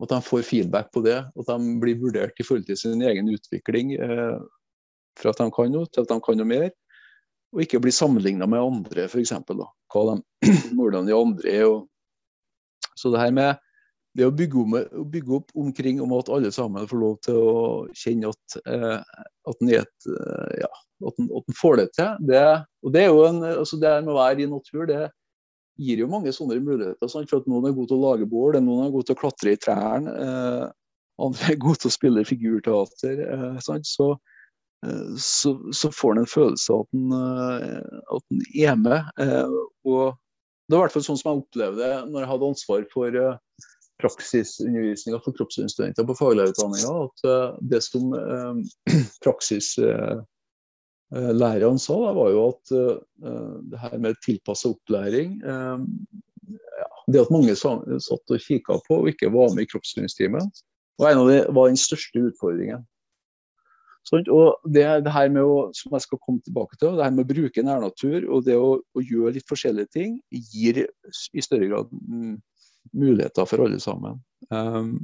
At 0.03 0.12
de 0.12 0.19
får 0.21 0.45
feedback 0.45 0.91
på 0.93 1.00
det, 1.07 1.19
at 1.25 1.49
de 1.49 1.76
blir 1.81 2.00
vurdert 2.00 2.37
i 2.41 2.45
forhold 2.45 2.67
til 2.69 2.76
sin 2.76 3.05
egen 3.05 3.31
utvikling. 3.33 3.95
Eh, 3.97 4.38
fra 5.17 5.33
at 5.33 5.41
de 5.41 5.47
kan 5.55 5.73
noe 5.73 5.88
til 5.88 6.05
at 6.05 6.11
de 6.12 6.19
kan 6.25 6.37
noe 6.37 6.49
mer. 6.49 6.71
Og 7.55 7.62
ikke 7.65 7.81
bli 7.81 7.95
sammenligna 7.95 8.49
med 8.50 8.61
andre, 8.61 9.07
f.eks. 9.09 9.33
Hvordan 10.76 11.09
de 11.09 11.17
andre 11.17 11.55
er. 11.55 11.65
Og... 11.71 11.87
Så 12.97 13.12
det 13.12 13.23
her 13.23 13.33
med 13.33 13.62
det 14.17 14.25
å 14.25 14.33
bygge, 14.33 14.62
om, 14.62 14.76
bygge, 15.12 15.38
opp 15.38 15.50
omkring 15.59 16.00
om 16.00 16.15
at 16.17 16.31
alle 16.33 16.50
sammen 16.55 16.88
får 16.88 17.00
lov 17.00 17.17
til 17.26 17.37
å 17.37 17.57
kjenne 17.97 18.31
at, 18.33 18.59
eh, 18.65 19.00
at, 19.50 19.59
en, 19.61 19.73
et, 19.76 20.09
eh, 20.09 20.55
ja, 20.62 20.71
at, 21.05 21.19
en, 21.21 21.29
at 21.37 21.53
en 21.53 21.59
får 21.59 21.81
det 21.83 21.87
til. 21.99 22.23
Det, 22.31 22.45
og 22.85 22.95
det 22.95 23.03
er 23.03 23.11
jo 23.12 23.26
en, 23.29 23.43
altså 23.50 23.81
det 23.83 23.93
med 24.07 24.15
å 24.15 24.19
være 24.19 24.45
i 24.45 24.49
natur, 24.49 24.87
det, 24.88 25.03
gir 25.76 26.00
jo 26.00 26.09
mange 26.11 26.33
sånne 26.35 26.59
muligheter. 26.64 27.11
Sant? 27.11 27.28
For 27.30 27.42
at 27.42 27.49
Noen 27.50 27.68
er 27.68 27.76
gode 27.76 27.92
til 27.92 28.00
å 28.00 28.11
lage 28.11 28.28
bål, 28.30 28.59
noen 28.64 28.87
er 28.87 28.95
gode 28.95 29.09
til 29.11 29.16
å 29.16 29.21
klatre 29.21 29.54
i 29.54 29.61
trærne. 29.61 30.14
Eh, 30.25 30.66
andre 31.26 31.52
er 31.52 31.61
gode 31.61 31.83
til 31.83 31.90
å 31.90 31.97
spille 31.97 32.26
figurteater. 32.28 33.23
Eh, 33.26 33.59
så, 33.62 34.11
eh, 34.87 35.09
så, 35.21 35.54
så, 35.73 35.92
får 35.92 36.16
en 36.16 36.25
en 36.25 36.30
følelse 36.33 36.76
av 36.76 36.85
at 36.85 37.00
en, 37.00 37.16
eh, 38.42 38.68
er 38.68 38.78
med. 38.80 39.11
Eh, 39.21 39.59
og 39.88 40.16
Det 40.66 40.75
var 40.75 40.80
i 40.80 40.85
hvert 40.88 40.95
fall 40.97 41.04
sånn 41.06 41.18
som 41.21 41.28
jeg 41.30 41.42
opplevde 41.45 41.78
det 41.78 41.99
når 42.11 42.25
jeg 42.25 42.28
hadde 42.33 42.47
ansvar 42.50 42.87
for 42.90 43.18
eh, 43.21 43.66
praksisundervisninga 44.02 45.21
for 45.23 45.37
kroppsstudenter 45.37 46.09
på 46.09 46.16
faglærerutdanninga. 46.18 47.04
At 47.06 47.61
det 47.71 47.80
som 47.87 48.11
praksis 49.25 49.76
Eh, 51.15 51.33
læreren 51.39 51.79
sa, 51.79 51.95
da, 52.03 52.11
var 52.17 52.33
jo 52.35 52.49
at 52.51 52.73
uh, 52.75 53.59
det 53.71 53.79
her 53.79 53.99
med 54.03 54.17
tilpassa 54.25 54.73
opplæring 54.73 55.37
uh, 55.47 55.79
ja, 56.81 56.89
Det 57.13 57.21
at 57.21 57.31
mange 57.31 57.55
satt 57.55 58.35
og 58.35 58.43
kikka 58.43 58.81
på 58.89 58.99
og 59.05 59.13
ikke 59.13 59.31
var 59.31 59.55
med 59.55 59.69
i 59.69 59.71
kroppsøvingstimen, 59.71 60.51
var 60.99 61.13
en 61.13 61.23
av 61.23 61.31
de, 61.31 61.39
var 61.55 61.71
den 61.71 61.79
største 61.79 62.25
utfordringen. 62.27 62.83
Sånn, 64.07 64.27
og 64.35 64.59
det, 64.67 64.83
det, 65.07 65.15
her 65.15 65.31
med 65.35 65.47
å, 65.47 65.71
som 65.75 65.95
jeg 65.95 66.07
skal 66.07 66.21
komme 66.23 66.43
tilbake 66.43 66.79
til, 66.79 66.99
det 66.99 67.07
her 67.07 67.15
med 67.15 67.27
å 67.27 67.31
bruke 67.31 67.65
nærnatur 67.67 68.27
og 68.27 68.45
det 68.47 68.59
å, 68.59 68.77
å 68.79 69.03
gjøre 69.03 69.37
litt 69.39 69.49
forskjellige 69.51 69.93
ting, 69.95 70.21
gir 70.31 70.85
i 70.87 71.43
større 71.43 71.71
grad 71.71 71.91
muligheter 72.95 73.47
for 73.51 73.67
alle 73.67 73.79
sammen. 73.83 74.21
Um, 74.51 74.95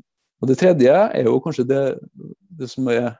og 0.43 0.51
Det 0.51 0.59
tredje 0.59 0.95
er 0.95 1.27
jo 1.27 1.41
kanskje 1.43 1.67
det, 1.67 1.83
det 2.59 2.71
som 2.71 2.91
er 2.91 3.13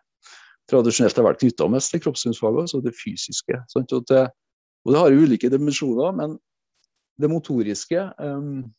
tradisjonelt 0.71 1.19
har 1.19 1.27
vært 1.27 1.43
knytta 1.43 1.69
mest 1.73 1.93
til 1.93 2.03
kroppssynsfaget, 2.05 2.67
altså 2.67 2.81
det 2.85 2.95
fysiske. 2.97 3.59
Sant? 3.73 3.93
Og, 3.97 4.05
det, 4.11 4.27
og 4.87 4.95
det 4.95 5.03
har 5.03 5.19
ulike 5.25 5.51
dimensjoner, 5.53 6.15
men 6.19 6.39
det 7.21 7.31
motoriske 7.31 8.09
um, 8.19 8.73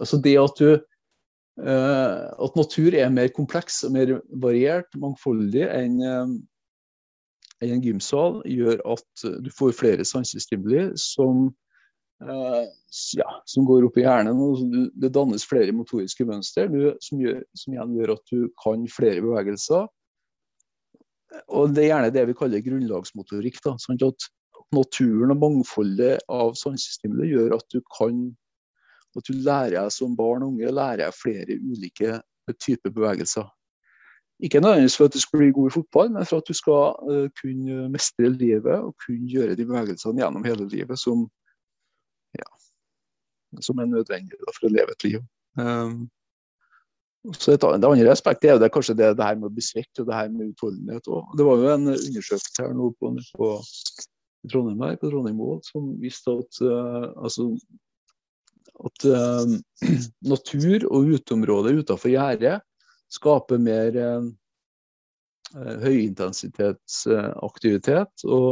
Altså 0.00 0.16
det 0.18 0.32
at 0.40 0.58
du 0.58 0.70
uh, 1.60 2.22
At 2.42 2.56
natur 2.58 2.96
er 2.98 3.12
mer 3.14 3.28
kompleks 3.30 3.84
og 3.86 3.92
mer 3.94 4.16
variert, 4.42 4.88
mangfoldig 4.98 5.68
enn 5.68 6.00
um, 6.02 6.32
en 7.62 7.84
gymsal, 7.84 8.40
gjør 8.50 8.80
at 8.92 9.22
du 9.44 9.50
får 9.54 9.76
flere 9.78 10.04
sansestimuli 10.04 10.88
som 11.00 11.52
Uh, 12.22 12.62
ja, 13.18 13.26
som 13.44 13.66
går 13.68 13.84
opp 13.84 13.96
i 13.98 14.04
hjernen. 14.04 14.38
og 14.38 14.62
Det 15.02 15.10
dannes 15.12 15.44
flere 15.44 15.74
motoriske 15.74 16.24
mønster 16.24 16.70
som, 17.02 17.18
gjør, 17.20 17.40
som, 17.58 17.74
igjen 17.74 17.96
gjør 17.98 18.12
at 18.14 18.30
du 18.30 18.46
kan 18.62 18.86
flere 18.88 19.20
bevegelser 19.20 19.88
og 21.48 21.74
Det 21.74 21.84
er 21.84 21.90
gjerne 21.90 22.14
det 22.14 22.24
vi 22.28 22.38
kaller 22.38 22.64
grunnlagsmotorikk. 22.64 23.60
da, 23.64 23.76
sånn 23.80 24.00
at 24.02 24.30
Naturen 24.74 25.30
og 25.30 25.38
mangfoldet 25.38 26.24
av 26.32 26.54
sansestimuli 26.58 27.28
gjør 27.30 27.52
at 27.58 27.66
du 27.70 27.82
kan 27.94 28.24
at 29.14 29.28
du 29.28 29.36
lærer 29.46 29.88
som 29.94 30.16
barn 30.16 30.42
og 30.42 30.54
unge 30.54 30.70
lærer 30.74 31.14
flere 31.14 31.54
ulike 31.62 32.16
typer 32.58 32.90
bevegelser. 32.90 33.46
Ikke 34.42 34.60
nødvendigvis 34.60 34.96
for 34.96 35.04
at 35.04 35.14
du 35.14 35.20
skal 35.20 35.38
bli 35.38 35.52
god 35.54 35.70
i 35.70 35.74
fotball, 35.74 36.10
men 36.10 36.26
for 36.26 36.42
at 36.42 36.48
du 36.48 36.54
skal 36.54 36.96
uh, 37.10 37.28
kunne 37.42 37.88
mestre 37.94 38.28
livet 38.28 38.78
og 38.80 38.96
kunne 39.06 39.30
gjøre 39.30 39.54
de 39.54 39.66
bevegelsene 39.66 40.20
gjennom 40.20 40.44
hele 40.44 40.66
livet 40.68 40.98
som, 40.98 41.28
ja, 42.34 42.48
som 43.62 43.78
er 43.78 43.86
nødvendig 43.92 44.40
for 44.50 44.66
å 44.66 44.72
leve 44.74 44.96
et 44.96 45.06
liv. 45.06 45.22
Um, 45.54 46.08
så 47.32 47.54
et, 47.54 47.60
Det 47.60 47.88
andre 47.88 48.10
aspektet 48.12 48.50
er 48.50 48.54
jo 48.56 48.60
det, 48.60 48.72
kanskje 48.74 48.94
det, 48.98 49.16
det, 49.16 49.24
her 49.24 49.36
med 49.38 49.46
å 49.48 49.54
bli 49.54 49.62
svett 49.64 50.00
og 50.02 50.06
det 50.08 50.18
her 50.18 50.28
med 50.32 50.50
utholdenhet 50.52 51.04
òg. 51.08 51.24
Det 51.38 51.44
var 51.46 51.56
jo 51.62 51.66
en 51.72 51.86
undersøkelse 51.94 52.60
her 52.60 52.72
nå 52.76 52.86
på, 53.00 53.06
på 53.38 53.46
Trondheim 54.52 54.82
her, 54.84 54.94
på 55.00 55.08
Trondheim 55.08 55.38
Mål 55.40 55.58
som 55.64 55.82
viste 56.02 56.30
at, 56.36 56.52
uh, 56.60 57.06
altså, 57.24 57.42
at 58.84 58.98
uh, 59.08 59.44
natur 60.34 60.78
og 60.90 61.08
uteområder 61.16 61.80
utenfor 61.80 62.10
gjerdet 62.12 62.56
skaper 63.14 63.58
mer 63.62 63.90
uh, 63.96 64.24
høyintensitetsaktivitet 65.54 68.14
og, 68.26 68.50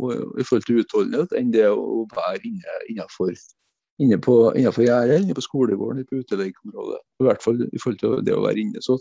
og, 0.00 0.12
i 0.40 0.42
forhold 0.48 0.66
til 0.66 0.80
utholdenhet 0.82 1.30
enn 1.38 1.54
det 1.54 1.68
å 1.70 1.74
være 2.10 2.42
inne, 2.48 2.72
innenfor 2.88 3.30
inne 4.02 4.18
på, 4.22 4.36
innenfor 4.56 4.86
gjerdet, 4.86 5.20
inne 5.22 5.36
på 5.36 5.44
skolegården, 5.44 6.06
på 6.08 6.22
utelegeområdet. 6.22 7.00
I 7.20 7.26
hvert 7.28 7.44
fall 7.44 7.62
i 7.64 7.82
forhold 7.82 8.00
til 8.02 8.16
det 8.26 8.34
å 8.36 8.42
være 8.44 8.62
inne. 8.64 8.82
Så 8.84 8.98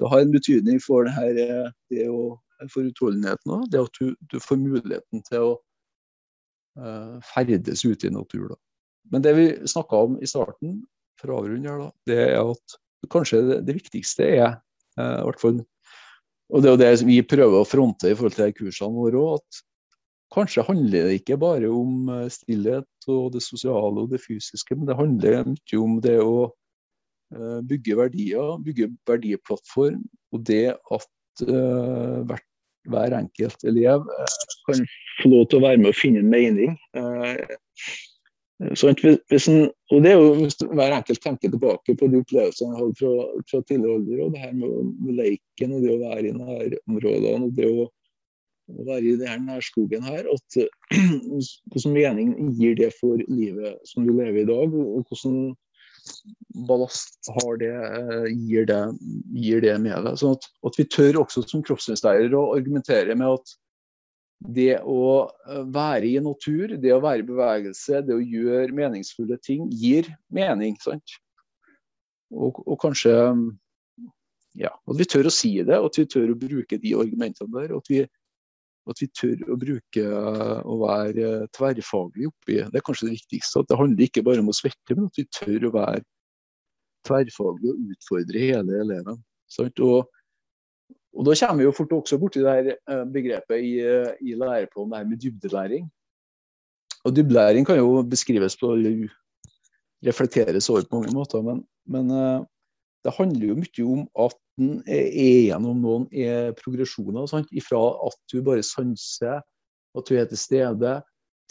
det 0.00 0.10
har 0.10 0.22
en 0.22 0.34
betydning 0.34 0.80
for 0.82 1.06
det 1.06 1.14
her, 1.16 1.40
eh, 1.42 1.68
det 1.92 2.08
å, 2.10 2.36
for 2.72 2.88
utholdenheten 2.88 3.54
òg. 3.56 3.66
Det 3.72 3.82
at 3.82 4.00
du, 4.00 4.14
du, 4.32 4.38
får 4.42 4.60
muligheten 4.62 5.24
til 5.28 5.48
å 5.48 5.52
uh, 6.80 7.18
ferdes 7.32 7.84
ute 7.84 8.08
i 8.08 8.14
natur. 8.14 8.52
Da. 8.54 8.60
Men 9.14 9.26
det 9.26 9.34
vi 9.38 9.48
snakka 9.68 10.04
om 10.08 10.16
i 10.22 10.30
starten, 10.30 10.80
for 11.20 11.32
å 11.32 11.42
avrunde 11.42 11.70
her, 11.70 11.82
da, 11.82 11.90
det 12.08 12.20
er 12.30 12.38
at 12.40 12.78
kanskje 13.12 13.42
det, 13.48 13.58
det 13.68 13.76
viktigste 13.78 14.26
er 14.26 14.48
uh, 14.98 15.22
hvert 15.26 15.42
fall, 15.42 15.60
og 16.52 16.60
det 16.60 16.68
er 16.68 16.74
jo 16.74 16.80
det 16.82 17.08
vi 17.08 17.20
prøver 17.24 17.62
å 17.62 17.68
fronte 17.68 18.10
i 18.10 18.16
forhold 18.16 18.36
til 18.36 18.54
kursene 18.56 18.96
våre 18.96 19.20
òg, 19.20 19.40
at 19.40 19.62
Kanskje 20.32 20.64
handler 20.64 21.08
det 21.08 21.20
ikke 21.20 21.36
bare 21.40 21.68
om 21.68 22.08
eh, 22.12 22.28
stillhet 22.32 23.08
og 23.12 23.32
det 23.34 23.42
sosiale 23.44 24.04
og 24.04 24.12
det 24.12 24.22
fysiske, 24.22 24.76
men 24.76 24.88
det 24.88 24.96
handler 24.96 25.50
mye 25.50 25.80
om 25.80 25.98
det 26.04 26.18
å 26.22 26.36
eh, 27.34 27.58
bygge 27.68 27.98
verdier, 27.98 28.54
bygge 28.64 28.88
verdiplattform. 29.08 30.00
Og 30.32 30.46
det 30.48 30.72
at 30.72 31.10
uh, 31.44 32.22
hvert, 32.24 32.46
hver 32.88 33.12
enkelt 33.18 33.66
elev 33.68 34.06
kan 34.64 34.80
få 35.20 35.28
lov 35.28 35.42
til 35.50 35.60
å 35.60 35.66
være 35.66 35.82
med 35.82 35.90
og 35.90 35.98
finne 35.98 36.22
en 36.22 36.32
mening. 36.32 36.78
Uh, 36.96 37.36
sånn, 38.78 38.96
hvis 39.28 39.48
en, 39.52 39.66
og 39.92 40.06
det 40.06 40.14
er 40.14 40.20
jo 40.22 40.30
hvis 40.38 40.56
hver 40.62 40.96
enkelt 40.96 41.20
tenker 41.24 41.52
tilbake 41.52 41.96
på 41.98 42.08
de 42.08 42.22
opplevelsene 42.22 42.72
han 42.72 42.80
hadde 42.80 43.00
fra, 43.02 43.12
fra 43.50 43.60
tidligere 43.68 43.98
alder, 43.98 44.22
og 44.24 44.32
det 44.32 44.44
her 44.46 44.54
med, 44.56 44.94
med 45.02 45.20
leiken 45.20 45.76
og 45.76 45.84
det 45.84 45.92
å 45.92 46.00
være 46.06 46.30
i 46.30 46.36
nærområdene. 46.38 47.50
og 47.50 47.58
det 47.60 47.68
å 47.68 47.90
være 48.78 49.02
i 49.12 49.18
denne 49.20 49.58
skogen 49.64 50.04
her, 50.06 50.28
at 50.30 50.58
hvordan 51.72 51.94
mening 51.94 52.32
gir 52.58 52.76
det 52.78 52.92
for 52.98 53.20
livet 53.28 53.80
som 53.88 54.06
du 54.06 54.14
lever 54.14 54.42
i 54.42 54.48
dag? 54.48 54.72
og 54.72 55.06
hvordan 55.08 55.52
ballast 56.68 57.30
har 57.30 57.58
det, 57.60 57.72
eh, 57.72 58.28
gir 58.48 58.66
det, 58.66 58.82
gir 59.34 59.62
det 59.64 59.74
med 59.80 60.06
deg? 60.06 60.18
Sånn 60.20 60.36
at, 60.36 60.48
at, 60.66 60.78
vi 60.78 60.88
tør 60.90 61.22
også 61.22 61.44
som 61.46 61.64
kroppssynslærer 61.66 62.34
å 62.34 62.48
argumentere 62.56 63.16
med 63.18 63.38
at 63.38 63.54
det 64.52 64.80
å 64.82 65.02
eh, 65.46 65.64
være 65.72 66.08
i 66.10 66.16
natur, 66.22 66.74
det 66.82 66.94
å 66.94 67.02
være 67.04 67.22
i 67.22 67.28
bevegelse, 67.28 68.02
det 68.06 68.16
å 68.16 68.22
gjøre 68.22 68.74
meningsfulle 68.74 69.38
ting, 69.44 69.68
gir 69.70 70.10
mening. 70.34 70.74
sant? 70.82 71.18
Og, 72.32 72.62
og 72.66 72.80
kanskje 72.82 73.14
ja, 74.58 74.72
at 74.72 74.98
vi 74.98 75.06
tør 75.08 75.28
å 75.28 75.32
si 75.32 75.54
det, 75.64 75.78
at 75.78 75.98
vi 75.98 76.08
tør 76.08 76.32
å 76.32 76.38
bruke 76.38 76.78
de 76.80 76.96
argumentene 76.98 77.52
der. 77.54 77.76
at 77.76 77.88
vi 77.88 78.02
at 78.90 79.02
vi 79.02 79.08
tør 79.14 79.44
å 79.52 79.58
bruke 79.60 80.04
å 80.66 80.78
være 80.80 81.28
tverrfaglig 81.54 82.30
oppi. 82.30 82.58
Det 82.58 82.80
er 82.80 82.84
kanskje 82.86 83.08
det 83.08 83.18
viktigste. 83.20 83.62
at 83.62 83.70
Det 83.70 83.78
handler 83.78 84.08
ikke 84.08 84.24
bare 84.26 84.42
om 84.42 84.50
å 84.50 84.56
svette, 84.56 84.96
men 84.96 85.06
at 85.06 85.20
vi 85.20 85.26
tør 85.30 85.68
å 85.68 85.74
være 85.76 86.02
tverrfaglig 87.06 87.70
og 87.70 87.94
utfordre 87.94 88.42
hele 88.42 88.82
eleven. 88.82 89.22
Og, 89.62 89.80
og, 91.12 91.24
Da 91.26 91.34
kommer 91.38 91.62
vi 91.62 91.68
jo 91.68 91.74
fort 91.76 91.96
også 91.98 92.18
borti 92.18 92.42
det 92.42 92.76
eh, 92.76 93.04
begrepet 93.14 93.58
i, 93.62 93.74
i 94.26 94.38
læreplanen 94.38 94.96
her 94.98 95.10
med 95.10 95.20
dybdelæring. 95.22 95.90
Og 97.02 97.14
Dybdelæring 97.16 97.66
kan 97.66 97.78
jo 97.78 98.02
beskrives 98.06 98.56
på 98.58 98.74
reflekteres 100.02 100.70
over 100.70 100.86
på 100.88 100.98
mange 100.98 101.14
måter, 101.14 101.42
men, 101.46 101.62
men 101.86 102.10
eh, 102.10 102.40
det 103.02 103.14
handler 103.16 103.48
jo 103.48 103.58
mye 103.58 103.86
om 103.94 104.02
at 104.26 104.36
en 104.62 104.74
er 104.86 105.48
gjennom 105.48 105.80
noen 105.82 106.04
progresjoner. 106.58 107.24
Sant? 107.30 107.48
Ifra 107.56 107.80
at 108.06 108.18
du 108.30 108.42
bare 108.46 108.62
sanser, 108.66 109.40
at 109.98 110.08
du 110.08 110.18
er 110.18 110.28
til 110.30 110.40
stede, 110.40 110.92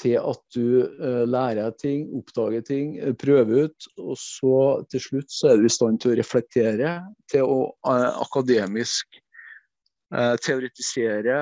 til 0.02 0.18
at 0.18 0.40
du 0.56 0.84
uh, 0.84 1.24
lærer 1.30 1.74
ting, 1.82 2.08
oppdager 2.18 2.64
ting, 2.66 2.96
uh, 3.02 3.14
prøver 3.18 3.68
ut. 3.68 3.90
Og 4.02 4.16
så 4.20 4.86
til 4.92 5.04
slutt 5.04 5.34
så 5.34 5.52
er 5.52 5.60
du 5.60 5.68
i 5.68 5.74
stand 5.74 6.02
til 6.02 6.14
å 6.14 6.20
reflektere, 6.20 6.94
til 7.32 7.46
å 7.48 7.60
uh, 7.88 8.14
akademisk 8.26 9.22
teoretisere, 10.12 11.36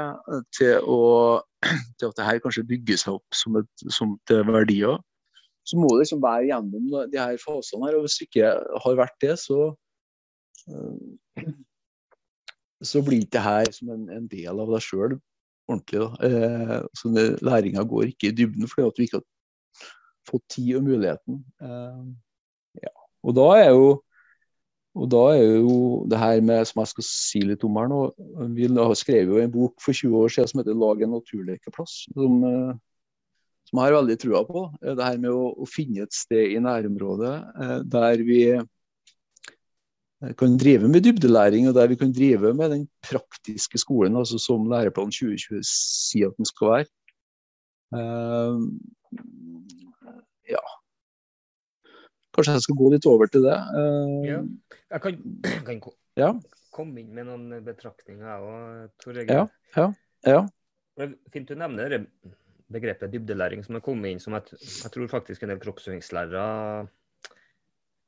til, 0.54 0.84
å, 0.86 1.42
til 1.98 2.06
at 2.06 2.20
det 2.20 2.26
her 2.28 2.42
kanskje 2.44 2.62
bygger 2.70 3.00
seg 3.02 3.16
opp 3.16 3.34
som, 3.34 3.56
et, 3.58 3.86
som 3.90 4.12
verdier. 4.30 5.00
Så 5.66 5.80
må 5.82 5.90
du 5.90 6.04
liksom 6.04 6.22
være 6.22 6.52
gjennom 6.52 7.10
de 7.10 7.18
her 7.18 7.40
fasene 7.42 7.88
her. 7.88 7.98
Og 7.98 8.06
hvis 8.06 8.20
du 8.20 8.28
ikke 8.28 8.52
har 8.84 9.00
vært 9.00 9.18
det, 9.26 9.34
så 9.42 9.72
så 12.82 13.02
blir 13.06 13.24
ikke 13.24 13.36
det 13.38 13.46
her 13.46 13.72
som 13.76 13.92
en, 13.96 14.06
en, 14.14 14.28
del 14.32 14.62
av 14.64 14.72
deg 14.74 14.84
sjøl 14.86 15.18
ordentlig. 15.70 16.06
Eh, 16.26 16.78
så 16.98 17.12
Læringa 17.46 17.84
går 17.88 18.12
ikke 18.12 18.32
i 18.32 18.36
dybden 18.36 18.70
fordi 18.70 18.88
at 18.88 18.98
du 18.98 19.04
ikke 19.06 19.20
har 19.20 19.28
fått 20.30 20.46
tid 20.56 20.76
og 20.80 20.86
muligheten. 20.88 21.42
Eh, 21.62 22.06
ja. 22.86 22.94
Og 23.26 23.36
da 23.38 23.50
er 23.60 23.70
jo 23.76 23.90
og 25.00 25.08
da 25.12 25.22
er 25.38 25.44
jo 25.62 25.74
det 26.10 26.18
her 26.20 26.42
med, 26.42 26.66
som 26.68 26.82
jeg 26.82 26.92
skal 26.92 27.06
si 27.06 27.42
litt 27.46 27.64
om 27.64 27.78
her 27.78 27.88
nå 27.92 28.00
Vi 28.58 28.68
skrev 28.98 29.30
jo 29.32 29.38
en 29.40 29.52
bok 29.54 29.78
for 29.84 29.96
20 29.96 30.16
år 30.18 30.34
siden 30.34 30.50
som 30.50 30.60
heter 30.60 30.76
'Lag 30.76 31.04
en 31.04 31.14
naturlekeplass'. 31.14 32.10
Som, 32.14 32.44
eh, 32.44 32.74
som 33.70 33.80
jeg 33.80 33.86
har 33.86 34.02
veldig 34.02 34.18
trua 34.20 34.44
på. 34.44 34.66
Det 34.82 35.06
her 35.06 35.18
med 35.18 35.30
å, 35.30 35.54
å 35.56 35.66
finne 35.70 36.04
et 36.04 36.14
sted 36.14 36.56
i 36.56 36.60
nærområdet 36.60 37.36
eh, 37.62 37.80
der 37.86 38.24
vi 38.26 38.42
kan 40.20 40.58
drive 40.60 40.88
med 40.92 41.04
dybdelæring, 41.06 41.70
og 41.70 41.76
der 41.76 41.88
vi 41.88 41.96
kan 41.96 42.12
drive 42.12 42.54
med 42.54 42.72
den 42.74 42.88
praktiske 43.10 43.78
skolen, 43.78 44.18
altså 44.20 44.40
som 44.40 44.68
Læreplan 44.72 45.12
2020 45.12 45.62
sier 45.64 46.28
at 46.28 46.38
den 46.38 46.46
skal 46.50 46.68
være. 46.74 46.90
Uh, 47.96 48.60
ja. 50.50 50.64
Kanskje 52.36 52.58
jeg 52.58 52.66
skal 52.68 52.80
gå 52.82 52.92
litt 52.94 53.08
over 53.10 53.32
til 53.32 53.48
det. 53.48 53.56
Uh, 53.72 54.28
ja. 54.28 54.42
Jeg 54.92 55.02
kan, 55.02 55.24
kan 55.66 55.82
ja. 56.20 56.34
komme 56.76 57.00
inn 57.00 57.16
med 57.16 57.30
noen 57.30 57.64
betraktninger 57.64 58.44
òg, 58.44 58.92
Tor 59.00 59.24
Egil. 59.24 59.34
Ja, 59.40 59.48
ja, 59.78 59.88
ja. 60.28 61.10
Fint 61.32 61.48
du 61.48 61.56
nevner 61.56 61.96
det 61.96 62.04
begrepet 62.70 63.14
dybdelæring 63.14 63.64
som 63.66 63.78
har 63.78 63.84
kommet 63.86 64.12
inn, 64.12 64.22
som 64.22 64.36
jeg, 64.36 64.60
jeg 64.60 64.92
tror 64.94 65.10
faktisk 65.10 65.44
en 65.44 65.54
del 65.54 65.62
kroppsøvingslærere 65.64 66.90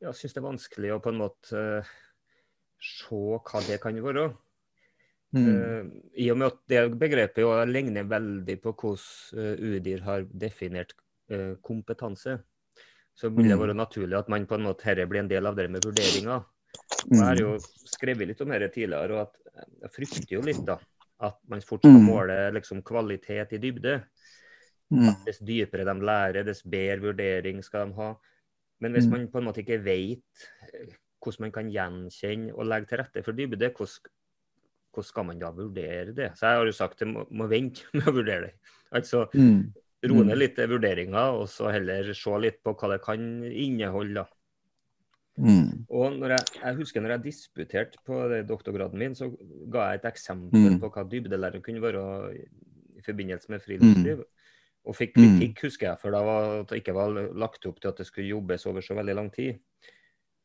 ja, 0.02 0.14
syns 0.14 0.34
det 0.36 0.42
er 0.42 0.48
vanskelig 0.48 0.94
å 0.96 1.02
på 1.04 1.12
en 1.14 1.20
måte 1.22 1.66
uh, 1.82 1.92
se 2.82 3.20
hva 3.38 3.62
det 3.68 3.78
kan 3.84 4.00
være. 4.04 4.30
Mm. 5.32 5.44
Uh, 5.48 5.92
I 6.20 6.32
og 6.34 6.40
med 6.42 6.50
at 6.50 6.62
det 6.72 6.86
begrepet 7.00 7.44
jo 7.44 7.52
ligner 7.70 8.08
veldig 8.10 8.58
på 8.64 8.74
hvordan 8.74 9.40
uh, 9.40 9.76
UDIR 9.78 10.02
har 10.08 10.26
definert 10.32 10.96
uh, 11.32 11.54
kompetanse, 11.64 12.40
så 13.16 13.30
vil 13.30 13.48
det 13.48 13.58
mm. 13.58 13.62
være 13.62 13.78
naturlig 13.78 14.18
at 14.18 14.32
man 14.32 14.48
på 14.48 14.58
en 14.58 14.66
måte 14.70 14.88
herre 14.88 15.06
blir 15.08 15.24
en 15.24 15.32
del 15.32 15.48
av 15.48 15.56
det 15.60 15.68
med 15.72 15.86
vurderinger. 15.86 16.48
Jeg 17.06 17.22
har 17.22 17.40
jo 17.40 17.56
skrevet 17.62 18.30
litt 18.30 18.42
om 18.44 18.52
dette 18.54 18.72
tidligere, 18.74 19.18
og 19.18 19.28
at 19.28 19.68
jeg 19.84 19.94
frykter 19.96 20.34
jo 20.38 20.42
litt 20.46 20.64
da, 20.66 20.80
At 21.22 21.38
man 21.50 21.62
fort 21.62 21.84
skal 21.84 22.00
Mm. 22.00 22.06
måle 22.08 22.36
liksom, 22.56 22.82
kvalitet 22.82 23.54
i 23.54 23.60
dybde. 23.62 24.00
Mm. 24.90 25.12
Dess 25.26 25.38
dypere 25.40 25.86
de 25.86 25.94
lærer, 26.02 26.44
dess 26.44 26.64
bedre 26.64 26.98
vurdering 27.04 27.62
skal 27.64 27.92
de 27.92 27.94
ha. 28.00 28.16
Men 28.82 28.94
hvis 28.96 29.06
Mm. 29.08 29.12
man 29.12 29.28
på 29.30 29.38
en 29.40 29.46
måte 29.46 29.62
ikke 29.64 29.84
vet 29.84 30.48
eh, 30.74 30.96
hvordan 31.22 31.40
man 31.46 31.52
kan 31.52 31.70
gjenkjenne 31.70 32.54
og 32.56 32.66
legge 32.66 32.88
til 32.90 32.98
rette 32.98 33.24
for 33.24 33.32
dybde, 33.38 33.70
hvordan, 33.70 34.10
hvordan 34.92 35.06
skal 35.08 35.24
man 35.26 35.40
da 35.40 35.52
vurdere 35.52 36.16
det? 36.16 36.32
Så 36.36 36.48
jeg 36.50 36.58
har 36.58 36.66
jo 36.66 36.72
sagt 36.72 37.02
at 37.02 37.08
man 37.08 37.14
må, 37.14 37.28
må 37.44 37.48
vente 37.48 37.84
med 37.94 38.08
å 38.10 38.16
vurdere 38.16 38.42
det. 38.50 38.54
Altså 38.92 39.28
Mm. 39.34 39.72
roe 40.04 40.24
Mm. 40.24 40.28
ned 40.28 40.38
litt 40.42 40.56
vurderinger, 40.58 41.38
og 41.38 41.48
så 41.48 41.72
heller 41.72 42.12
se 42.18 42.38
litt 42.42 42.64
på 42.64 42.74
hva 42.74 42.90
det 42.96 43.02
kan 43.06 43.44
inneholde. 43.46 44.26
Mm. 45.38 45.86
Og 45.90 46.20
jeg, 46.28 46.40
jeg 46.64 46.76
husker 46.76 47.02
når 47.02 47.14
jeg 47.16 47.24
disputerte 47.24 47.98
på 48.06 48.18
doktorgraden 48.50 48.98
min, 49.00 49.14
så 49.16 49.30
ga 49.72 49.92
jeg 49.92 50.02
et 50.02 50.10
eksempel 50.14 50.72
Mm. 50.74 50.80
på 50.82 50.90
hva 50.92 51.04
dybdelære 51.08 51.62
kunne 51.64 51.82
være 51.82 52.04
i, 52.36 53.02
forbindelse 53.06 53.50
med 53.50 53.62
friluftsliv. 53.62 54.24
Og 54.86 54.96
fikk 54.96 55.16
Mm. 55.18 55.40
kritikk, 55.40 55.60
husker 55.62 55.88
jeg, 55.88 56.00
for 56.00 56.12
det 56.12 56.22
var 56.26 56.60
at 56.62 56.68
det 56.68 56.84
ikke 56.84 56.94
var 56.96 57.12
lagt 57.38 57.66
opp 57.66 57.80
til 57.80 57.90
at 57.90 57.98
det 57.98 58.06
skulle 58.08 58.28
jobbes 58.30 58.66
over 58.66 58.82
så 58.82 58.96
veldig 58.96 59.16
lang 59.16 59.30
tid. 59.32 59.60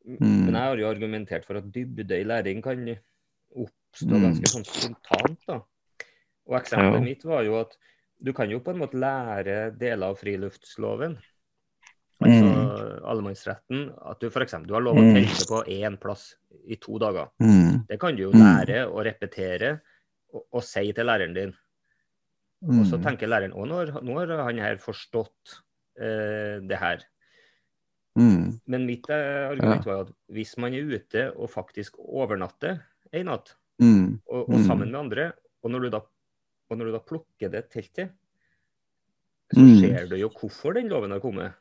Mm. 0.07 0.21
Men 0.21 0.55
jeg 0.55 0.63
har 0.63 0.77
jo 0.77 0.91
argumentert 0.91 1.45
for 1.45 1.57
at 1.57 1.73
dybde 1.73 2.21
i 2.21 2.25
læring 2.25 2.63
kan 2.63 2.85
oppstå 3.57 4.13
Mm. 4.13 4.23
ganske 4.23 4.49
sånn 4.53 4.67
spontant. 4.67 5.39
da. 5.49 5.61
Og 6.47 6.61
eksempelet 6.61 6.95
Ja. 6.95 7.01
mitt 7.01 7.25
var 7.25 7.43
jo 7.45 7.61
at 7.61 7.77
du 8.23 8.33
kan 8.33 8.49
jo 8.51 8.61
på 8.61 8.71
en 8.71 8.79
måte 8.79 8.95
lære 8.95 9.77
deler 9.79 10.07
av 10.07 10.19
friluftsloven. 10.19 11.19
Altså 12.23 13.03
allemannsretten. 13.05 13.93
At 14.07 14.21
du 14.21 14.29
f.eks. 14.31 14.53
du 14.67 14.73
har 14.75 14.81
lov 14.81 14.97
å 14.97 15.03
Mm. 15.03 15.15
telte 15.15 15.47
på 15.49 15.67
én 15.69 15.99
plass 16.01 16.35
i 16.69 16.77
to 16.77 16.99
dager. 16.99 17.29
Mm. 17.41 17.87
Det 17.89 17.99
kan 18.01 18.17
du 18.17 18.23
jo 18.23 18.31
Mm. 18.33 18.41
lære 18.41 18.87
og 18.91 19.05
repetere 19.05 19.81
og, 20.33 20.43
og 20.53 20.63
si 20.63 20.93
til 20.93 21.05
læreren 21.07 21.35
din. 21.35 21.55
Og 22.65 22.87
så 22.89 22.97
Mm. 22.97 23.03
tenker 23.05 23.29
læreren 23.29 23.53
òg 23.53 23.69
nå 24.03 24.19
har, 24.19 24.45
han 24.45 24.59
her 24.59 24.77
forstått 24.77 25.61
eh, 25.99 26.61
det 26.67 26.79
her. 26.79 27.05
Mm. 28.19 28.61
Men 28.67 28.87
mitt 28.87 29.09
argument 29.11 29.61
argument 29.61 29.85
var 29.87 30.01
at 30.07 30.13
hvis 30.33 30.57
man 30.59 30.73
er 30.75 30.85
ute 30.89 31.33
og 31.37 31.51
faktisk 31.51 31.99
overnatter 31.99 32.81
en 33.13 33.27
natt, 33.27 33.55
Mm. 33.81 34.21
og, 34.27 34.49
og 34.49 34.57
Mm. 34.59 34.67
sammen 34.67 34.91
med 34.91 35.01
andre, 35.01 35.33
og 35.63 35.71
når 35.71 35.81
du 35.83 35.91
da, 35.91 36.01
og 36.71 36.79
når 36.79 36.85
du 36.87 36.93
da 36.93 36.99
plukker 36.99 37.51
det 37.51 37.71
teltet, 37.71 38.11
så 39.53 39.61
Mm. 39.61 39.81
ser 39.81 40.07
du 40.09 40.17
jo 40.17 40.29
hvorfor 40.31 40.75
den 40.75 40.89
loven 40.89 41.11
har 41.11 41.21
kommet. 41.21 41.53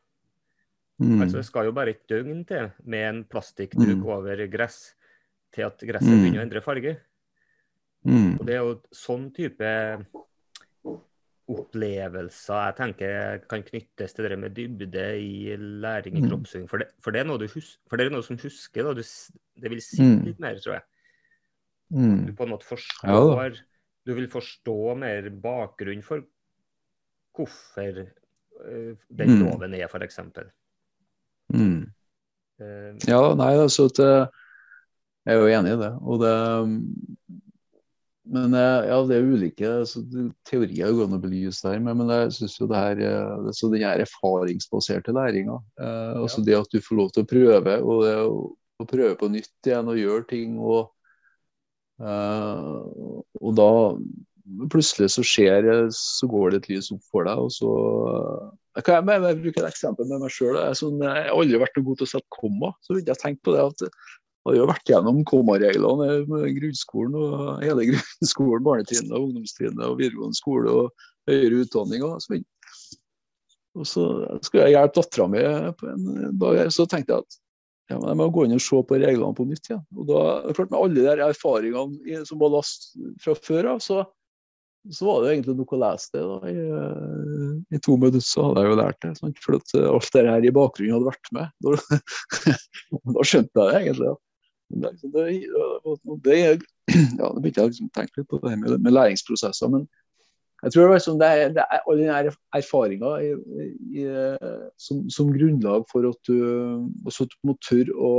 Mm. 0.98 1.20
Altså 1.20 1.36
Det 1.36 1.44
skal 1.44 1.64
jo 1.66 1.72
bare 1.72 1.90
et 1.90 2.06
døgn 2.08 2.46
til 2.46 2.72
med 2.84 3.04
en 3.14 3.24
plastikkduk 3.24 3.98
Mm. 4.02 4.06
over 4.06 4.46
gress 4.48 4.94
til 5.52 5.62
at 5.62 5.78
gresset 5.78 6.08
Mm. 6.08 6.22
begynner 6.24 6.40
å 6.40 6.42
endre 6.42 6.60
farge. 6.62 6.96
Mm. 8.04 8.40
Og 8.40 8.46
det 8.46 8.54
er 8.54 8.58
jo 8.64 8.80
sånn 8.92 9.30
type 9.34 10.06
opplevelser 11.48 12.58
jeg 12.66 12.74
tenker 12.80 13.42
kan 13.46 13.62
knyttes 13.62 14.14
til 14.16 14.26
det 14.28 14.38
med 14.38 14.54
dybde 14.56 15.04
i 15.22 15.54
læring 15.56 16.16
i 16.18 16.20
Mm. 16.20 16.28
kroppsøving. 16.30 16.68
For 16.68 16.78
det, 16.78 16.88
for 17.00 17.10
det 17.12 17.20
er 17.20 17.24
noe 17.28 17.38
hus, 17.48 17.78
det 17.90 18.06
er 18.06 18.10
noe 18.10 18.22
som 18.22 18.38
husker. 18.38 18.82
Da. 18.82 18.94
Du, 18.94 19.02
det 19.62 19.70
vil 19.70 19.80
si 19.82 20.02
Mm. 20.02 20.24
litt 20.24 20.40
mer, 20.40 20.58
tror 20.58 20.72
jeg. 20.74 20.82
Du 21.90 21.98
Mm. 21.98 22.36
på 22.36 22.42
en 22.42 22.50
måte 22.50 22.66
Ja 23.04 23.50
Du 24.06 24.14
vil 24.14 24.28
forstå 24.28 24.96
mer 24.96 25.30
bakgrunn 25.30 26.02
for 26.02 26.22
hvorfor 27.36 28.06
uh, 28.60 28.96
den 29.10 29.28
Mm. 29.28 29.42
loven 29.44 29.74
er, 29.74 29.86
f.eks. 29.86 30.18
Mm. 31.52 31.90
Uh, 32.60 32.96
Ja, 33.06 33.34
nei, 33.34 33.54
altså 33.54 33.84
at 33.86 33.98
eh, 33.98 34.26
Jeg 35.26 35.34
er 35.34 35.40
jo 35.40 35.60
enig 35.60 35.72
i 35.72 35.82
det. 35.82 35.98
Og 36.02 36.20
det 36.20 37.45
men 38.26 38.54
eh, 38.54 38.88
ja, 38.88 38.98
det 39.06 39.16
er 39.16 39.28
ulike 39.30 39.70
teorier 40.48 40.94
går 40.94 41.06
an 41.06 41.16
å 41.18 41.22
belyse 41.22 41.62
der. 41.62 41.78
Men, 41.82 42.00
men 42.00 42.10
jeg 42.10 42.34
syns 42.40 42.56
jo 42.58 42.68
det 42.70 42.80
her 42.80 43.02
eh, 43.06 43.50
så 43.54 43.70
den 43.70 43.86
her 43.86 44.02
erfaringsbaserte 44.02 45.14
læringa, 45.14 45.60
eh, 45.78 46.14
altså 46.18 46.42
det 46.46 46.58
at 46.58 46.70
du 46.72 46.80
får 46.82 47.00
lov 47.00 47.12
til 47.14 47.22
å 47.26 47.30
prøve, 47.30 47.78
og 47.82 48.04
det 48.06 48.14
å, 48.26 48.38
prøve 48.90 49.14
på 49.16 49.30
nytt 49.32 49.68
igjen 49.70 49.88
og 49.88 49.96
gjøre 49.96 50.26
ting 50.28 50.58
og 50.60 50.90
eh, 52.04 52.66
Og 53.40 53.54
da 53.56 53.70
plutselig 54.70 55.08
så 55.14 55.24
skjer 55.26 55.70
så 55.96 56.28
går 56.30 56.52
det 56.52 56.60
et 56.60 56.68
lys 56.74 56.90
opp 56.94 57.06
for 57.10 57.26
deg, 57.26 57.40
og 57.40 57.54
så 57.54 57.70
jeg 58.76 58.84
kan 58.84 59.08
jeg, 59.08 59.22
jeg, 59.24 59.40
bruker 59.40 59.64
et 59.64 59.70
eksempel 59.70 60.10
med 60.10 60.20
meg 60.20 60.34
sjøl. 60.34 60.58
Sånn, 60.76 61.00
jeg 61.00 61.24
har 61.30 61.32
aldri 61.32 61.62
vært 61.62 61.78
noe 61.78 61.86
god 61.86 62.02
til 62.02 62.04
å 62.04 62.10
sette 62.10 62.36
komma. 62.36 62.68
Så 62.84 62.92
begynte 62.92 63.14
jeg 63.14 63.16
å 63.16 63.22
tenke 63.22 63.46
på 63.48 63.54
det 63.54 63.62
at 63.64 63.86
har 64.46 64.58
jo 64.58 64.66
vært 64.70 64.90
gjennom 64.92 65.22
komareglene 65.26 66.10
med 66.30 66.58
grunnskolen 66.60 67.16
og 67.18 67.64
hele 67.64 67.86
grunnskolen, 67.92 68.66
barnetrinnet, 68.66 69.16
ungdomstrinnet 69.18 69.86
og 69.88 69.98
videregående 70.00 70.38
skole 70.38 70.76
og 70.82 71.08
høyere 71.30 71.64
utdanning. 71.64 72.04
Og 72.06 72.22
så, 72.22 72.38
og 73.76 73.88
så 73.90 74.06
skulle 74.46 74.68
jeg 74.68 74.76
hjelpe 74.76 75.00
dattera 75.00 75.28
mi 75.32 75.42
på 75.80 75.90
en 75.90 76.38
dag, 76.40 76.62
så 76.74 76.86
tenkte 76.90 77.16
jeg 77.16 77.26
at 77.26 77.42
ja, 77.86 78.00
jeg 78.00 78.18
må 78.18 78.26
gå 78.34 78.46
inn 78.46 78.56
og 78.56 78.62
se 78.62 78.78
på 78.82 78.98
reglene 78.98 79.34
på 79.36 79.46
nytt 79.46 79.68
igjen. 79.70 79.82
Og 79.94 80.08
da, 80.08 80.20
klart 80.56 80.72
Med 80.72 80.78
alle 80.80 81.02
de 81.06 81.26
erfaringene 81.28 82.24
som 82.26 82.40
var 82.40 82.54
last 82.56 82.88
fra 83.22 83.36
før 83.38 83.68
av, 83.76 83.82
så, 83.84 84.00
så 84.90 85.06
var 85.06 85.22
det 85.22 85.36
egentlig 85.36 85.54
nok 85.60 85.74
å 85.76 85.80
lese 85.84 86.10
det. 86.16 86.24
da. 86.26 86.38
I, 86.50 86.64
eh, 86.80 87.52
i 87.78 87.82
to 87.86 87.94
minutter 87.94 88.24
så 88.26 88.48
hadde 88.48 88.64
jeg 88.64 88.72
jo 88.72 88.80
lært 88.80 89.00
det. 89.04 89.12
Sant? 89.20 89.42
For 89.44 89.58
at 89.60 89.76
eh, 89.78 89.86
alt 89.92 90.18
det 90.18 90.26
her 90.26 90.48
i 90.50 90.54
bakgrunnen 90.58 90.96
hadde 90.96 91.12
vært 91.12 91.32
med. 91.36 91.54
Da, 91.62 92.56
da 93.18 93.28
skjønte 93.30 93.54
jeg 93.54 93.70
det 93.70 93.82
egentlig. 93.84 94.10
da. 94.10 94.18
Det, 94.68 94.90
liksom- 94.92 95.12
det, 95.12 95.24
det, 96.24 96.38
ja, 97.20 97.28
det 97.34 97.42
begynte 97.42 97.60
jeg 97.60 97.72
liksom 97.72 97.92
tenke 97.94 98.20
litt 98.20 98.28
på 98.30 98.40
det 98.42 98.56
med, 98.58 98.80
med 98.82 98.92
læringsprosesser. 98.92 99.70
Men 99.72 99.86
jeg 100.62 100.72
tror 100.72 100.86
det, 100.86 100.92
liksom, 100.96 101.18
det, 101.20 101.26
er, 101.26 101.50
det 101.54 101.64
er 101.64 101.82
all 101.84 101.98
den 102.00 102.30
erfaringa 102.56 103.10
i, 103.22 104.06
som, 104.80 105.02
som 105.12 105.32
grunnlag 105.34 105.84
for 105.90 106.08
at 106.08 106.30
du, 106.30 106.36
også 107.06 107.28
må 107.44 107.56
tørre 107.62 107.92
å, 107.94 108.14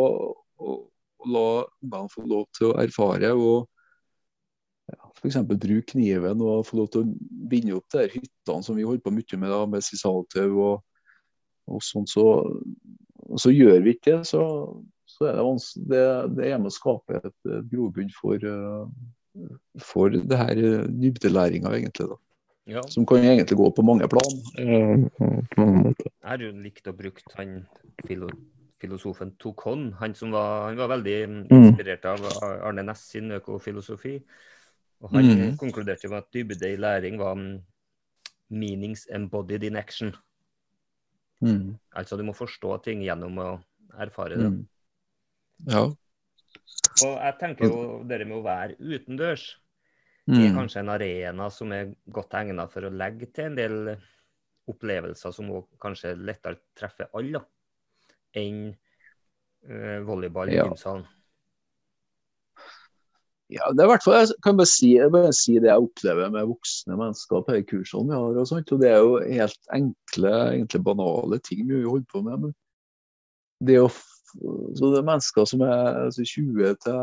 å, 0.62 0.76
å 1.18 1.32
la 1.34 1.48
ungene 1.82 2.14
få 2.14 2.28
lov 2.30 2.46
til 2.58 2.70
å 2.70 2.78
erfare. 2.84 3.34
og 3.34 3.66
ja, 4.94 5.10
F.eks. 5.18 5.40
bruke 5.50 5.82
kniven 5.92 6.44
og 6.46 6.68
få 6.68 6.78
lov 6.80 6.92
til 6.94 7.04
å 7.04 7.16
binde 7.52 7.76
opp 7.76 7.90
de 7.96 8.06
hyttene 8.14 8.64
som 8.64 8.78
vi 8.78 8.86
holder 8.88 9.04
på 9.04 9.16
mye 9.16 9.42
med, 9.42 9.50
da, 9.52 9.64
med 9.68 9.84
sisaltau 9.84 10.48
og, 10.54 11.02
og 11.68 11.84
sånt. 11.84 12.14
Så, 12.14 12.28
og 13.28 13.42
så 13.42 13.52
gjør 13.52 13.82
vi 13.84 13.98
ikke 13.98 14.20
det, 14.20 14.30
så, 14.30 14.46
så 15.18 15.28
er 15.32 15.38
det. 15.38 15.44
Det, 15.92 16.02
det 16.38 16.50
er 16.52 16.58
med 16.62 16.70
å 16.72 16.76
skape 16.78 17.18
et, 17.20 17.34
et 17.50 17.70
grobunn 17.72 18.12
for, 18.14 18.38
eh, 18.38 19.48
for 19.82 20.14
det 20.14 20.38
her 20.38 20.58
eh, 20.62 20.84
dybdelæringa, 20.88 21.72
egentlig. 21.78 22.10
da. 22.12 22.18
ja. 22.78 22.84
Som 22.94 23.06
kan 23.10 23.24
egentlig 23.26 23.58
gå 23.58 23.70
på 23.74 23.86
mange 23.86 24.08
plan. 24.12 24.38
eh, 24.58 25.08
på 25.18 25.64
mange 25.64 25.88
måter. 25.90 26.12
Jeg 26.12 26.30
har 26.30 26.44
jo 26.46 26.52
likt 26.68 26.88
å 26.92 26.94
bruke 26.98 27.24
han 27.38 27.58
filo, 28.06 28.30
filosofen 28.82 29.32
Tokon. 29.42 29.90
Han 30.02 30.14
som 30.16 30.32
var, 30.36 30.68
han 30.70 30.78
var 30.78 30.92
veldig 30.98 31.18
mm, 31.28 31.40
Mm. 31.50 31.64
inspirert 31.72 32.06
av 32.06 32.22
Arne 32.44 32.84
Næss 32.86 33.08
sin 33.16 33.32
økofilosofi. 33.32 34.20
Og 35.02 35.12
han 35.14 35.26
Mm. 35.26 35.58
konkluderte 35.58 36.10
med 36.10 36.18
at 36.18 36.32
dybde 36.34 36.74
i 36.74 36.78
læring 36.78 37.18
var 37.20 37.36
mm, 37.36 37.62
'meanings 38.50 39.08
embodied 39.12 39.64
in 39.64 39.76
action'. 39.76 40.14
Mm. 41.42 41.76
Altså 41.96 42.18
du 42.18 42.24
må 42.24 42.34
forstå 42.34 42.78
ting 42.84 43.02
gjennom 43.04 43.38
å 43.38 43.60
erfare 44.00 44.38
det. 44.38 44.50
Mm. 44.50 44.68
Ja. 45.66 45.88
Og 47.06 47.14
jeg 47.22 47.38
tenker 47.40 47.66
jo 47.66 48.04
det 48.08 48.22
med 48.28 48.38
å 48.38 48.46
være 48.46 48.78
utendørs 48.80 49.58
er 50.28 50.50
Mm. 50.50 50.56
kanskje 50.58 50.80
en 50.82 50.90
arena 50.90 51.50
som 51.50 51.72
er 51.72 51.96
godt 52.12 52.34
egnet 52.36 52.72
for 52.72 52.82
å 52.84 52.92
legge 52.92 53.30
til 53.32 53.46
en 53.46 53.56
del 53.56 53.76
opplevelser 54.68 55.32
som 55.32 55.64
kanskje 55.80 56.18
lettere 56.20 56.60
treffer 56.76 57.08
alle, 57.16 57.40
enn 58.36 58.76
uh, 59.70 60.00
volleyball 60.04 60.50
i 60.50 60.58
Ja. 60.58 60.66
gymsalen. 60.68 61.06
Ja, 63.50 63.72
det 63.72 63.80
er 63.80 63.88
hvert 63.88 64.04
fall, 64.04 64.26
Jeg 64.28 64.36
kan 64.44 64.58
bare 64.58 64.68
si, 64.68 64.90
jeg 64.98 65.12
bare 65.12 65.32
si 65.32 65.54
det 65.56 65.70
jeg 65.70 65.80
opplever 65.80 66.30
med 66.30 66.50
voksne 66.50 66.98
mennesker 67.00 67.46
på 67.48 67.54
de 67.56 67.64
kursene 67.64 68.10
vi 68.10 68.18
har. 68.20 68.38
og 68.42 68.48
sånt, 68.48 68.72
og 68.72 68.82
Det 68.82 68.90
er 68.92 68.98
jo 68.98 69.20
helt 69.24 69.70
enkle, 69.72 70.34
egentlig 70.52 70.84
banale 70.84 71.40
ting 71.40 71.64
vi 71.68 71.84
holder 71.84 72.06
på 72.12 72.24
med. 72.24 72.40
men 72.42 72.56
det 73.64 73.80
å 73.80 73.88
så 74.28 74.90
det 74.92 75.00
er 75.00 75.06
mennesker 75.08 75.48
som 75.48 75.64
er 75.66 76.00
altså 76.04 76.26
20 76.28 76.74
til 76.84 76.98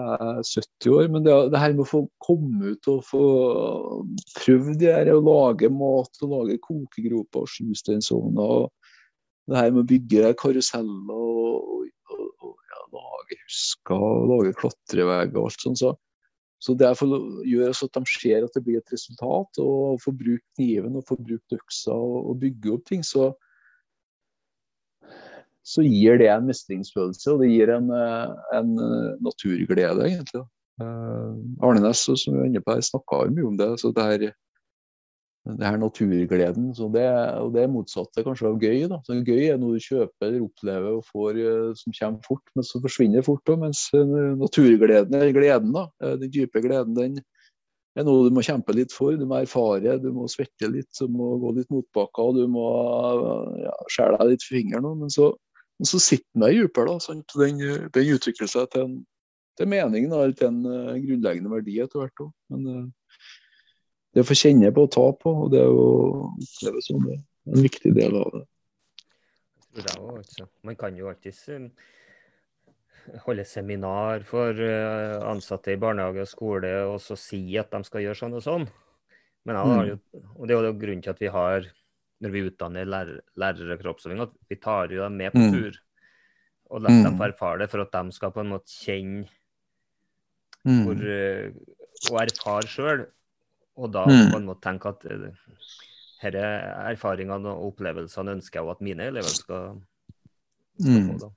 70 0.45 0.91
år. 0.93 1.09
Men 1.13 1.25
det, 1.25 1.35
det 1.53 1.61
her 1.63 1.75
med 1.75 1.85
å 1.87 1.89
få 1.89 2.03
komme 2.23 2.75
ut 2.75 2.89
og 2.93 3.05
få 3.09 3.25
prøvd 4.39 4.79
det 4.83 4.93
her, 4.93 5.13
å 5.15 5.25
lage 5.25 5.71
mat 5.73 6.23
og 6.23 6.35
lage 6.35 6.61
kokegroper 6.65 7.47
og 7.47 7.51
sjusteinsovner. 7.51 8.65
og 8.67 9.51
Det 9.51 9.61
her 9.61 9.73
med 9.73 9.85
å 9.85 9.91
bygge 9.95 10.35
karuseller 10.41 11.15
og, 11.17 11.87
og, 12.13 12.27
og 12.45 12.75
ja, 12.75 12.83
lage 12.99 13.41
husker 13.47 14.09
og 14.11 14.35
lage 14.35 14.57
klatreveier 14.61 15.33
og 15.33 15.49
alt 15.49 15.65
sånt. 15.65 15.81
Så, 15.81 15.95
så 16.61 16.77
det 16.81 16.93
gjør 16.93 17.73
også 17.73 17.89
at 17.89 17.99
de 17.99 18.13
ser 18.13 18.45
at 18.45 18.55
det 18.57 18.65
blir 18.67 18.81
et 18.81 18.95
resultat, 18.95 19.65
og 19.65 19.99
får 20.05 20.21
bruke 20.21 20.47
kniven 20.59 21.01
og 21.01 21.09
får 21.09 21.25
brukt 21.25 21.57
øksa 21.57 21.97
og, 21.97 22.21
og 22.31 22.39
bygge 22.45 22.77
opp 22.77 22.87
ting. 22.93 23.05
så 23.07 23.33
så 25.65 25.83
gir 25.85 26.21
det 26.21 26.29
en 26.29 26.49
mestringsfølelse, 26.49 27.33
og 27.33 27.43
det 27.43 27.51
gir 27.55 27.73
en, 27.73 27.91
eh, 27.97 28.33
en 28.59 28.73
eh, 28.77 29.13
naturglede, 29.25 30.09
egentlig. 30.11 30.45
Uh, 30.83 31.79
Næss, 31.79 32.09
som 32.19 32.35
vi 32.35 32.61
på 32.61 32.75
her, 32.75 32.83
snakka 32.83 33.29
mye 33.31 33.47
om 33.47 33.57
det. 33.57 33.69
så 33.81 33.93
det 33.95 34.05
her, 34.05 34.25
det 35.47 35.69
her 35.69 35.77
naturgleden. 35.79 36.73
Så 36.75 36.89
det, 36.93 37.07
og 37.39 37.53
det 37.55 37.69
motsatte 37.71 38.25
kanskje 38.27 38.49
av 38.49 38.59
gøy. 38.59 38.89
da. 38.91 38.99
Så 39.07 39.21
Gøy 39.23 39.53
er 39.53 39.61
noe 39.63 39.79
du 39.79 39.85
kjøper 39.87 40.27
eller 40.27 40.43
opplever 40.43 40.99
og 40.99 41.07
får 41.07 41.39
som 41.79 41.95
kommer 41.95 42.27
fort, 42.27 42.43
men 42.57 42.67
så 42.67 42.83
forsvinner 42.83 43.23
fort. 43.23 43.45
Da, 43.47 43.55
mens 43.57 43.87
naturgleden, 43.95 45.15
er 45.15 45.31
gleden, 45.37 45.71
da, 45.79 45.87
den 46.19 46.35
dype 46.35 46.65
gleden, 46.65 46.99
den 46.99 47.23
er 47.95 48.03
noe 48.03 48.27
du 48.27 48.35
må 48.35 48.43
kjempe 48.43 48.75
litt 48.75 48.93
for. 48.93 49.15
Du 49.15 49.25
må 49.31 49.39
erfare, 49.39 49.97
du 50.03 50.11
må 50.15 50.27
svette 50.27 50.69
litt, 50.71 50.91
du 50.99 51.07
må 51.07 51.37
gå 51.39 51.55
litt 51.61 51.71
motbakker, 51.71 52.35
du 52.35 52.51
må 52.51 52.67
ja, 53.63 53.75
skjære 53.95 54.19
deg 54.19 54.35
litt 54.35 54.47
i 54.49 54.55
fingeren. 54.57 54.91
Men 55.05 55.15
så 55.15 55.31
men 55.79 55.91
så 55.91 55.99
sitter 56.03 56.27
den 56.35 56.45
der 56.47 56.55
dypere. 56.55 56.95
da, 56.95 57.15
Den, 57.35 57.91
den, 57.95 58.15
utvikler 58.15 58.51
seg 58.51 58.71
til 58.73 58.87
en 58.87 58.95
til 59.59 59.71
mening, 59.71 60.09
da, 60.11 60.25
til 60.35 60.51
en 60.51 60.63
uh, 60.67 60.95
grunnleggende 60.99 61.53
verdi 61.53 61.79
etter 61.83 62.03
hvert. 62.03 62.23
Også. 62.25 62.33
Men 62.51 62.65
uh, 62.67 63.29
det 64.15 64.25
å 64.25 64.29
få 64.29 64.37
kjenne 64.39 64.71
på 64.75 64.87
og 64.87 64.95
ta 64.95 65.05
på, 65.19 65.35
og 65.45 65.53
det 65.55 65.65
å 65.67 65.85
oppleve 66.31 66.83
sånn, 66.83 67.05
det 67.07 67.19
er 67.19 67.59
en 67.59 67.67
viktig 67.67 67.93
del 67.95 68.19
av 68.19 68.33
det. 68.35 68.45
det 69.81 69.85
også, 69.99 70.17
altså. 70.19 70.49
Man 70.67 70.79
kan 70.81 70.99
jo 70.99 71.11
alltids 71.11 71.45
uh, 71.51 71.69
holde 73.27 73.45
seminar 73.47 74.25
for 74.27 74.59
ansatte 75.29 75.75
i 75.75 75.81
barnehage 75.81 76.23
og 76.25 76.31
skole 76.31 76.71
og 76.89 76.95
så 77.05 77.19
si 77.21 77.43
at 77.61 77.69
de 77.75 77.83
skal 77.85 78.01
gjøre 78.01 78.17
sånn 78.17 78.39
og 78.39 78.45
sånn. 78.47 78.65
Men 79.45 79.59
jeg 79.59 79.69
har 79.69 79.83
mm. 79.83 79.91
jo, 79.91 80.23
og 80.39 80.49
det 80.49 80.55
er 80.57 80.69
jo 80.71 80.77
grunnen 80.81 81.03
til 81.05 81.13
at 81.13 81.21
vi 81.21 81.33
har 81.35 81.67
når 82.25 82.33
vi 82.33 82.45
utdanner 82.49 82.89
lærer, 82.89 83.21
lærere 83.41 83.77
kroppsøving, 83.81 84.23
at 84.25 84.33
vi 84.49 84.57
tar 84.57 84.93
jo 84.93 85.03
dem 85.05 85.19
med 85.21 85.35
på 85.35 85.43
mm. 85.43 85.53
tur. 85.53 85.81
Og 86.73 86.81
lar 86.81 86.95
dem 86.95 87.13
mm. 87.13 87.19
få 87.21 87.27
erfare 87.29 87.61
det, 87.61 87.71
for 87.71 87.85
at 87.85 87.93
de 87.93 88.17
skal 88.17 88.33
på 88.33 88.41
en 88.41 88.53
måte 88.55 88.73
kjenne 88.73 89.27
mm. 90.65 90.81
hvor, 90.87 91.03
eh, 91.13 91.53
og 92.11 92.21
erfare 92.23 92.71
sjøl. 92.71 93.05
Og 93.77 93.93
da 93.93 94.07
på 94.07 94.39
en 94.39 94.49
måte 94.49 94.65
tenke 94.65 94.95
at 94.95 95.05
disse 95.05 96.31
eh, 96.31 96.89
erfaringene 96.95 97.53
og 97.53 97.73
opplevelsene 97.73 98.39
ønsker 98.39 98.63
jeg 98.63 98.73
at 98.73 98.83
mine 98.89 99.11
elever 99.13 99.37
skal, 99.37 99.79
skal 100.81 101.09
få. 101.11 101.21
da. 101.27 101.33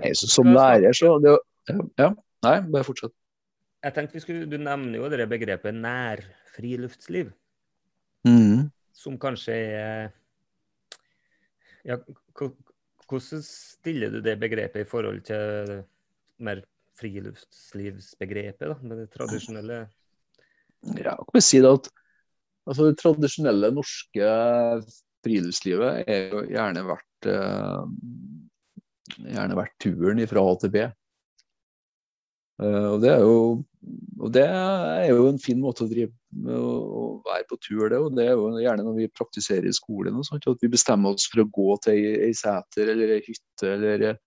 Nei, 0.00 0.14
som 0.16 0.48
lærer, 0.50 0.96
så 0.96 1.14
det, 1.22 1.36
Ja, 2.00 2.10
nei, 2.42 2.56
bare 2.72 2.86
fortsett. 2.88 3.14
Jeg 3.82 3.94
tenkte 3.94 4.16
vi 4.16 4.22
skulle, 4.24 4.46
Du 4.50 4.56
nevner 4.58 4.98
jo 4.98 5.10
det 5.12 5.28
begrepet 5.30 5.76
nærfriluftsliv. 5.76 7.30
Mm 8.26 8.70
som 8.96 9.18
kanskje 9.20 9.54
er 9.54 10.10
ja, 11.86 11.98
Hvordan 12.38 13.42
stiller 13.44 14.12
du 14.12 14.20
det 14.24 14.38
begrepet 14.40 14.84
i 14.84 14.88
forhold 14.88 15.20
til 15.26 15.82
mer 16.42 16.62
friluftslivsbegrepet, 17.00 18.70
da, 18.70 18.76
med 18.80 19.02
det 19.02 19.08
tradisjonelle? 19.12 19.82
Ja, 20.96 21.16
kan 21.18 21.36
vi 21.36 21.42
si 21.44 21.60
det 21.62 21.72
at 21.72 21.90
altså, 22.68 22.88
det 22.88 23.00
tradisjonelle 23.02 23.72
norske 23.74 24.30
friluftslivet 25.22 26.08
er 26.10 26.32
jo 26.32 26.44
gjerne 26.50 26.86
vært 26.88 27.28
eh, 27.30 27.84
gjerne 29.28 29.58
vært 29.58 29.76
turen 29.82 30.22
fra 30.30 30.44
A 30.46 30.56
til 30.62 30.72
B. 30.72 30.86
Eh, 32.60 32.88
og 32.92 32.98
det 33.04 33.14
jo 33.22 33.36
og 34.22 34.30
det 34.34 34.44
er 34.46 35.08
jo 35.10 35.24
en 35.26 35.40
fin 35.42 35.58
måte 35.58 35.82
å 35.82 35.90
drive 35.90 36.12
med 36.44 36.54
å 36.54 37.22
være 37.26 37.46
på 37.50 37.58
tur, 37.64 37.88
det. 37.90 37.98
Og 37.98 38.12
det 38.14 38.28
er 38.28 38.36
jo 38.36 38.52
gjerne 38.62 38.84
når 38.86 39.00
vi 39.00 39.08
praktiserer 39.10 39.66
i 39.66 39.74
skolen, 39.74 40.18
og 40.18 40.26
sånt, 40.28 40.46
at 40.46 40.62
vi 40.62 40.70
bestemmer 40.70 41.16
oss 41.16 41.26
for 41.30 41.42
å 41.42 41.48
gå 41.50 41.74
til 41.82 42.06
ei, 42.12 42.30
seter 42.36 42.92
eller 42.94 43.16
ei 43.16 43.24
hytte. 43.26 43.72
eller 43.72 44.20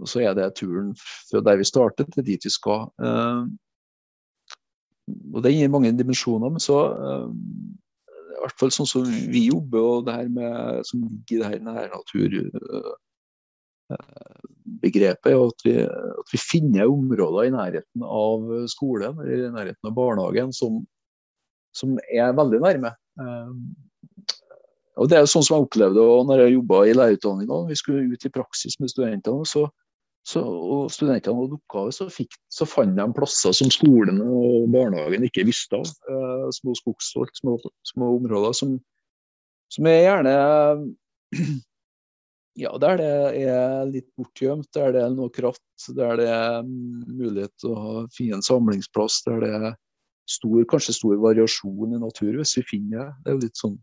og 0.00 0.08
så 0.08 0.22
er 0.24 0.32
det 0.34 0.54
turen 0.58 0.94
fra 0.96 1.42
der 1.44 1.60
vi 1.60 1.68
startet, 1.68 2.08
til 2.14 2.24
dit 2.26 2.48
vi 2.48 2.50
skal. 2.50 2.88
Uh, 2.98 3.44
og 5.34 5.42
Det 5.44 5.52
gir 5.52 5.70
mange 5.70 5.92
dimensjoner. 5.98 6.48
Men 6.50 6.64
så, 6.64 6.78
uh, 6.96 7.28
i 8.32 8.40
hvert 8.40 8.58
fall 8.58 8.72
sånn 8.74 8.88
som 8.88 9.04
vi 9.06 9.44
jobber, 9.50 9.84
og 9.98 10.08
det 10.08 10.16
her 10.16 10.32
med, 10.32 10.82
som 10.88 11.04
ligger 11.04 11.36
i 11.36 11.42
det 11.42 11.52
her 11.52 11.66
nærnatur 11.68 12.40
begrepet 14.82 15.32
er 15.32 15.38
at 15.40 15.64
vi, 15.66 15.76
at 15.84 16.32
vi, 16.32 16.40
finner 16.40 16.90
områder 16.90 17.48
i 17.48 17.54
nærheten 17.54 18.04
av 18.06 18.50
skolen 18.70 19.20
eller 19.22 19.46
i 19.48 19.54
nærheten 19.54 19.88
av 19.90 19.94
barnehagen 19.96 20.52
som, 20.56 20.82
som 21.76 21.96
er 22.08 22.34
veldig 22.36 22.60
nærme. 22.62 22.92
Eh, 23.20 23.54
og 25.00 25.08
Det 25.08 25.18
er 25.18 25.28
sånn 25.30 25.44
som 25.44 25.56
jeg 25.56 25.66
opplevde 25.66 26.02
og 26.04 26.26
når 26.28 26.44
jeg 26.44 26.56
jobba 26.56 26.82
i 26.84 26.96
lærerutdanninga. 26.96 27.62
Vi 27.70 27.78
skulle 27.80 28.12
ut 28.12 28.26
i 28.28 28.32
praksis 28.32 28.76
med 28.80 28.92
studentene. 28.92 29.46
Så, 29.48 29.64
så, 30.28 30.42
og 30.44 30.92
studentene 30.92 31.38
hadde 31.38 31.56
oppgave, 31.58 31.94
så, 31.96 32.08
fikk, 32.12 32.36
så 32.52 32.68
fant 32.68 32.94
de 32.98 33.06
plasser 33.16 33.56
som 33.56 33.72
skolen 33.72 34.20
og 34.22 34.68
barnehagen 34.74 35.24
ikke 35.26 35.46
visste 35.48 35.80
av. 35.80 35.88
Eh, 35.88 36.46
små 36.60 36.76
skogsholt, 36.78 37.32
små, 37.40 37.56
små 37.88 38.14
områder 38.20 38.56
som, 38.60 38.76
som 39.72 39.88
er 39.90 40.02
gjerne 40.04 40.36
ja, 42.58 42.72
der 42.78 42.98
det 43.00 43.12
er 43.48 43.86
litt 43.88 44.08
bortgjemt, 44.18 44.68
der 44.76 44.92
det 44.92 45.04
er 45.06 45.14
noe 45.14 45.32
kratt, 45.32 45.86
der 45.96 46.18
det 46.20 46.28
er 46.28 46.66
mulighet 46.66 47.54
til 47.62 47.72
å 47.72 48.02
finne 48.12 48.38
en 48.38 48.44
samlingsplass, 48.44 49.22
der 49.28 49.40
det 49.44 49.52
er 49.56 49.70
stor, 50.28 50.60
kanskje 50.70 50.96
stor 50.98 51.16
variasjon 51.22 51.96
i 51.96 52.02
natur, 52.02 52.36
hvis 52.38 52.58
vi 52.60 52.66
finner 52.68 52.98
det. 52.98 53.08
Det 53.24 53.32
er 53.32 53.40
litt 53.46 53.60
sånn 53.60 53.78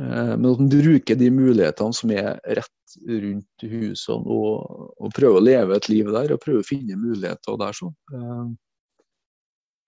eh, 0.00 0.34
Men 0.36 0.50
at 0.52 0.62
man 0.62 0.70
bruker 0.72 1.18
de 1.20 1.30
mulighetene 1.34 1.96
som 1.96 2.12
er 2.14 2.34
rett 2.44 2.98
rundt 3.08 3.66
husene, 3.72 4.36
og, 4.36 4.92
og 5.00 5.14
prøver 5.16 5.40
å 5.40 5.44
leve 5.44 5.78
et 5.80 5.90
liv 5.90 6.12
der, 6.14 6.36
og 6.36 6.42
prøver 6.44 6.62
å 6.62 6.68
finne 6.68 7.00
muligheter 7.00 7.58
der. 7.60 7.80
sånn. 7.80 7.96
Eh, 8.12 8.44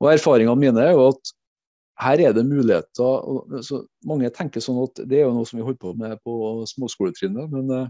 og 0.03 0.13
Erfaringene 0.13 0.61
mine 0.61 0.89
er 0.89 0.97
jo 0.97 1.11
at 1.13 1.37
her 1.99 2.21
er 2.21 2.33
det 2.37 2.47
muligheter. 2.47 3.63
Så 3.65 3.85
mange 4.07 4.31
tenker 4.35 4.65
sånn 4.65 4.83
at 4.85 5.01
det 5.09 5.21
er 5.21 5.27
jo 5.27 5.37
noe 5.37 5.49
som 5.49 5.61
vi 5.61 5.65
holder 5.65 5.81
på 5.81 5.95
med 5.99 6.19
på 6.27 6.35
småskoletrinnet. 6.69 7.49
Men 7.53 7.73
uh, 7.73 7.87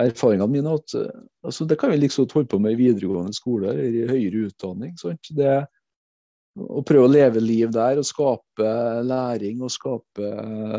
erfaringene 0.00 0.48
mine 0.54 0.72
er 0.72 0.80
at 0.80 0.94
uh, 0.96 1.26
altså, 1.44 1.66
det 1.68 1.76
kan 1.80 1.92
vi 1.92 2.00
liksom 2.00 2.30
holde 2.32 2.48
på 2.50 2.60
med 2.62 2.76
i 2.76 2.80
videregående 2.80 3.36
skole 3.36 3.74
eller 3.74 4.00
i 4.00 4.08
høyere 4.08 4.48
utdanning. 4.48 4.96
Sant? 5.00 5.32
Det 5.36 5.60
Å 6.60 6.82
prøve 6.82 7.06
å 7.06 7.12
leve 7.12 7.40
liv 7.44 7.70
der 7.72 8.00
og 8.00 8.08
skape 8.08 8.72
læring 9.06 9.60
og 9.62 9.70
skape 9.70 10.32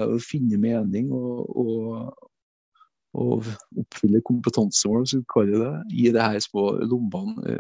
og 0.04 0.18
finne 0.26 0.58
mening 0.60 1.14
og, 1.16 1.46
og, 1.62 2.26
og 3.16 3.48
oppfylle 3.80 4.20
kompetansemål, 4.28 5.06
som 5.08 5.22
vi 5.22 5.30
kaller 5.32 5.64
det, 5.64 5.72
i 5.96 6.10
det 6.12 6.26
her 6.26 6.44
små 6.44 6.74
lommene. 6.82 7.56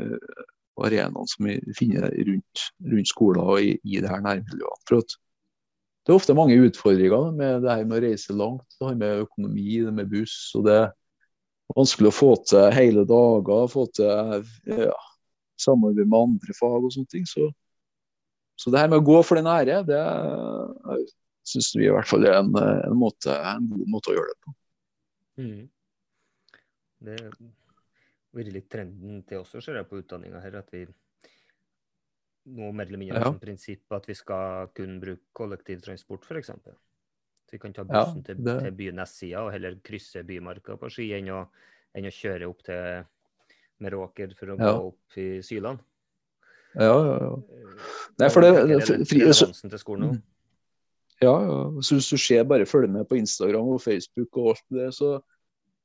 Og 0.79 0.87
arenaene 0.87 1.27
som 1.27 1.49
vi 1.49 1.57
finner 1.77 2.07
rundt, 2.29 2.63
rundt 2.93 3.11
skoler 3.11 3.51
og 3.55 3.65
i, 3.65 3.75
i 3.83 3.99
det 4.01 4.09
her 4.09 4.23
nærmiljøet. 4.23 4.87
For 4.87 5.03
at 5.03 5.17
det 6.01 6.13
er 6.13 6.17
ofte 6.17 6.33
mange 6.33 6.57
utfordringer 6.57 7.29
med 7.37 7.61
det 7.61 7.75
her 7.75 7.85
med 7.85 7.99
å 7.99 8.05
reise 8.07 8.33
langt. 8.33 8.65
Det 8.79 8.87
har 8.87 8.97
med 8.97 9.25
økonomi, 9.27 9.67
det 9.85 9.93
med 9.93 10.09
buss. 10.09 10.37
og 10.57 10.65
det 10.65 10.77
er 10.79 10.87
vanskelig 11.75 12.09
å 12.09 12.15
få 12.15 12.31
til 12.49 12.71
hele 12.73 13.03
dager, 13.07 13.67
få 13.71 13.85
til 13.95 14.47
ja, 14.71 14.95
samarbeid 15.61 16.07
med 16.07 16.17
andre 16.19 16.55
fag 16.57 16.87
og 16.87 16.95
sånne 16.95 17.11
ting. 17.11 17.27
Så, 17.29 17.51
så, 18.57 18.73
det 18.73 18.81
her 18.81 18.89
med 18.89 19.01
å 19.01 19.07
gå 19.11 19.19
for 19.27 19.37
den 19.37 19.49
ære, 19.51 19.83
det 19.85 20.01
syns 21.51 21.71
vi 21.77 21.85
i 21.87 21.93
hvert 21.93 22.09
fall 22.09 22.25
er 22.25 22.39
en, 22.39 22.51
en, 22.57 22.97
måte, 22.97 23.35
en, 23.35 23.69
god 23.69 23.93
måte 23.93 24.13
å 24.13 24.17
gjøre 24.17 24.33
det 24.33 24.39
på. 24.41 24.55
Mm. 25.41 25.61
Det 27.01 27.17
vært 28.35 28.53
litt 28.55 28.69
trenden 28.71 29.23
til 29.27 29.41
også, 29.41 29.61
ser 29.63 29.79
jeg 29.81 29.89
på 29.89 30.01
utdanninga 30.01 30.41
her, 30.43 30.59
at 30.61 30.71
vi 30.73 30.85
nå 32.51 32.71
mer 32.73 32.89
eller 32.89 33.01
mindre 33.01 33.19
ja. 33.21 33.27
som 33.27 33.37
prinsipp 33.41 33.93
at 33.93 34.07
vi 34.09 34.15
skal 34.17 34.71
kun 34.75 34.97
bruke 35.01 35.29
kollektivtransport, 35.37 36.25
f.eks. 36.25 36.49
Så 36.55 37.57
vi 37.57 37.59
kan 37.61 37.75
ta 37.75 37.85
bussen 37.85 38.23
ja, 38.23 38.33
det... 38.33 38.37
til, 38.39 38.63
til 38.65 38.75
byen 38.79 38.97
Nessia 39.01 39.43
og 39.45 39.51
heller 39.53 39.77
krysse 39.85 40.23
Bymarka 40.25 40.77
på 40.79 40.89
ski 40.89 41.11
enn 41.17 41.29
å, 41.35 41.43
enn 41.97 42.07
å 42.09 42.13
kjøre 42.15 42.49
opp 42.49 42.63
til 42.65 43.03
Meråker 43.81 44.35
for 44.37 44.53
å 44.53 44.57
ja. 44.57 44.71
gå 44.71 44.91
opp 44.91 45.21
i 45.21 45.29
Syland. 45.45 45.81
Ja, 46.71 46.87
ja, 46.87 47.15
ja. 47.19 47.31
Eh, 47.35 47.71
Nei, 48.21 48.29
for 48.31 48.45
det, 48.45 48.51
det 48.69 49.05
fri, 49.09 49.25
så, 49.35 49.49
ja, 51.21 51.33
ja. 51.43 51.57
Så 51.83 51.97
hvis 51.97 52.09
du 52.13 52.17
ser, 52.21 52.45
bare 52.47 52.65
følger 52.69 52.91
med 52.93 53.09
på 53.09 53.19
Instagram 53.19 53.73
og 53.75 53.81
Facebook 53.83 54.37
og 54.39 54.53
alt 54.53 54.63
det, 54.71 54.87
så 54.95 55.17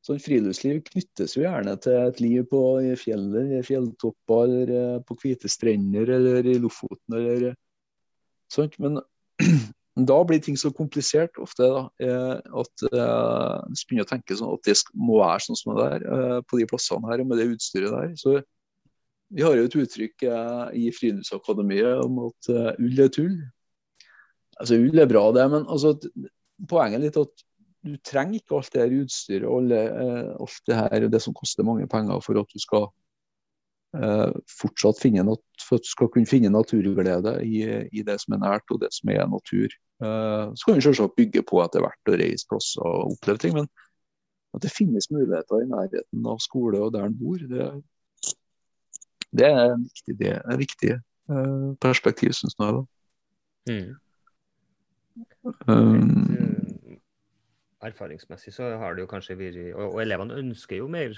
Sånn 0.07 0.21
Friluftsliv 0.23 0.85
knyttes 0.87 1.35
jo 1.35 1.43
gjerne 1.43 1.73
til 1.83 1.97
et 1.99 2.21
liv 2.23 2.45
på 2.47 2.61
fjellet, 3.01 3.57
fjelltopper, 3.67 4.45
eller 4.45 4.71
eh, 4.71 4.99
på 5.03 5.17
hvite 5.19 5.51
strender 5.51 6.13
eller 6.19 6.47
i 6.47 6.61
Lofoten. 6.63 7.17
eller 7.17 7.49
eh, 7.49 7.57
sånt. 8.53 8.77
Men 8.83 9.01
da 10.11 10.19
blir 10.29 10.43
ting 10.45 10.59
så 10.61 10.71
komplisert 10.71 11.41
ofte 11.43 11.67
da, 11.73 11.83
eh, 12.07 12.37
at 12.39 12.85
vi 12.87 13.89
begynner 13.89 14.07
å 14.07 14.11
tenke 14.13 14.39
sånn 14.39 14.55
at 14.55 14.69
det 14.69 14.77
må 14.95 15.19
være 15.25 15.49
sånn 15.49 15.59
som 15.59 15.75
det 15.81 15.89
er 15.97 16.47
på 16.47 16.61
de 16.61 16.69
plassene 16.71 17.11
her 17.11 17.25
med 17.27 17.43
det 17.43 17.49
utstyret 17.57 17.97
der. 17.97 18.15
Så 18.21 18.37
vi 19.35 19.43
har 19.43 19.59
jo 19.59 19.67
et 19.67 19.75
uttrykk 19.83 20.23
i 20.79 20.87
Friluftsakademiet 20.95 22.05
om 22.05 22.29
at 22.29 22.53
ull 22.79 23.03
er 23.03 23.11
tull. 23.11 23.35
Altså 24.63 24.79
Ull 24.79 25.03
er 25.03 25.11
bra, 25.11 25.27
det, 25.35 25.51
men 25.51 25.67
altså, 25.67 25.97
poenget 26.71 27.01
er 27.01 27.09
litt 27.09 27.19
at 27.21 27.47
du 27.85 27.97
trenger 28.05 28.41
ikke 28.41 28.57
alt 28.59 28.73
det 28.75 28.83
her 28.83 28.95
utstyret 29.03 29.47
og 29.47 29.59
alle, 29.61 29.81
eh, 30.03 30.31
alt 30.41 30.63
det 30.67 30.79
her 30.79 31.09
det 31.13 31.23
som 31.23 31.35
koster 31.37 31.67
mange 31.67 31.89
penger 31.91 32.21
for 32.25 32.39
at 32.41 32.53
du 32.53 32.63
skal 32.63 32.87
eh, 33.97 34.33
fortsatt 34.61 35.01
finne 35.03 35.25
nat 35.27 35.67
skal 35.85 36.11
kunne 36.13 36.29
finne 36.29 36.53
naturglede 36.53 37.37
i, 37.45 37.65
i, 37.93 38.05
det 38.07 38.19
som 38.23 38.37
er 38.37 38.45
nært 38.45 38.75
og 38.75 38.81
det 38.83 38.93
som 38.95 39.13
er 39.15 39.27
natur. 39.31 39.69
Eh, 40.03 40.47
så 40.55 40.69
kan 40.69 40.79
vi 40.79 40.87
selvsagt 40.87 41.17
bygge 41.17 41.45
på 41.47 41.63
etter 41.65 41.85
hvert 41.85 42.13
og 42.13 42.19
reise 42.21 42.49
plasser 42.51 42.87
og 42.87 43.17
oppleve 43.17 43.43
ting, 43.45 43.59
men 43.59 43.69
at 44.57 44.65
det 44.65 44.73
finnes 44.73 45.11
muligheter 45.11 45.63
i 45.63 45.69
nærheten 45.69 46.27
av 46.27 46.41
skole 46.41 46.81
og 46.81 46.95
der 46.95 47.07
en 47.07 47.19
bor, 47.19 47.37
det, 47.51 47.69
det 49.37 49.47
er 49.47 49.75
en 49.75 49.85
viktig, 49.85 50.19
det 50.19 50.33
er 50.33 50.43
en 50.49 50.61
viktig 50.63 50.93
uh, 51.29 51.75
perspektiv, 51.83 52.33
syns 52.33 52.57
jeg. 52.57 52.85
Mm. 53.69 53.95
Um, 55.69 56.46
erfaringsmessig 57.85 58.55
så 58.55 58.71
har 58.81 58.95
det 58.95 59.05
jo 59.05 59.11
kanskje 59.11 59.37
vært 59.39 59.59
Og, 59.75 59.97
og 59.97 60.03
elevene 60.03 60.39
ønsker 60.41 60.81
jo 60.81 60.89
mer 60.89 61.17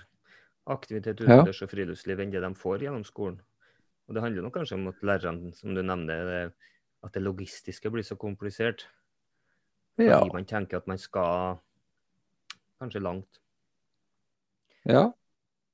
aktivitet 0.68 1.20
utendørs 1.22 1.62
og 1.64 1.70
friluftsliv 1.70 2.20
enn 2.20 2.32
det 2.32 2.42
de 2.44 2.50
får 2.58 2.84
gjennom 2.84 3.04
skolen. 3.06 3.38
Og 4.08 4.14
Det 4.14 4.22
handler 4.24 4.44
nok 4.44 4.56
kanskje 4.56 4.76
om 4.76 4.88
at 4.88 5.02
lærerne, 5.04 5.52
som 5.56 5.74
du 5.74 5.82
nevner, 5.82 6.24
det, 6.28 6.40
at 7.04 7.14
det 7.14 7.22
logistiske 7.22 7.90
blir 7.92 8.04
så 8.04 8.16
komplisert. 8.16 8.86
Fordi 9.96 10.08
ja. 10.08 10.20
man 10.32 10.46
tenker 10.48 10.80
at 10.80 10.86
man 10.88 10.98
skal 10.98 11.58
kanskje 12.80 13.02
langt. 13.04 13.40
Ja. 14.88 15.10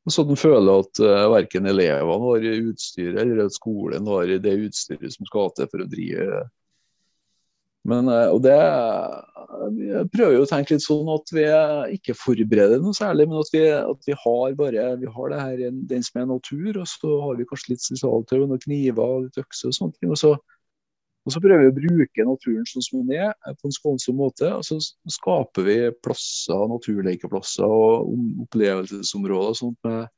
Så 0.08 0.24
den 0.28 0.36
føler 0.36 0.82
at 0.82 1.00
uh, 1.00 1.06
eh, 1.08 1.30
verken 1.32 1.66
elevene 1.66 2.18
har 2.26 2.46
utstyr, 2.68 3.14
eller 3.22 3.46
at 3.46 3.54
skolen 3.56 4.06
har 4.10 4.28
det 4.28 4.56
utstyret 4.66 5.14
som 5.14 5.28
skal 5.28 5.52
til 5.56 5.70
for 5.72 5.84
å 5.84 5.88
drive 5.88 6.42
men, 7.84 8.08
uh, 8.08 8.32
og 8.32 8.40
det 8.44 8.56
Jeg 9.74 10.08
prøver 10.12 10.34
jo 10.34 10.44
å 10.44 10.48
tenke 10.48 10.74
litt 10.74 10.84
sånn 10.84 11.08
at 11.12 11.30
vi 11.32 11.44
ikke 11.94 12.16
forbereder 12.18 12.80
noe 12.82 12.96
særlig, 12.96 13.28
men 13.30 13.38
at 13.40 13.52
vi, 13.54 13.62
at 13.70 14.08
vi 14.08 14.16
har 14.24 14.56
bare 14.58 14.86
vi 15.00 15.12
har 15.14 15.30
det 15.30 15.40
her, 15.40 15.62
den 15.92 16.02
som 16.04 16.20
er 16.20 16.26
natur, 16.32 16.80
og 16.80 16.88
så 16.90 17.12
har 17.22 17.38
vi 17.38 17.46
kanskje 17.48 17.74
litt 17.74 17.84
spesialtøy, 17.84 18.40
noen 18.42 18.62
kniver 18.64 19.04
og 19.04 19.28
litt 19.28 19.40
økser 19.44 19.70
og 19.70 19.78
sånne 19.78 19.96
ting. 20.00 20.10
og 20.10 20.20
så 20.20 20.34
og 21.24 21.32
så 21.32 21.40
prøver 21.40 21.62
vi 21.64 21.70
å 21.70 21.76
bruke 21.78 22.24
naturen 22.28 22.66
sånn 22.68 22.84
som 22.84 23.04
den 23.08 23.22
er, 23.24 23.30
på 23.56 23.68
en 23.68 23.72
skånsom 23.72 24.18
måte. 24.20 24.50
Og 24.52 24.64
så 24.66 24.76
skaper 25.14 25.64
vi 25.64 25.76
plasser, 26.04 26.66
naturlekeplasser 26.68 27.64
og 27.64 28.10
opplevelsesområder 28.44 29.54
og 29.54 29.56
sånt 29.56 29.88
med, 29.88 30.12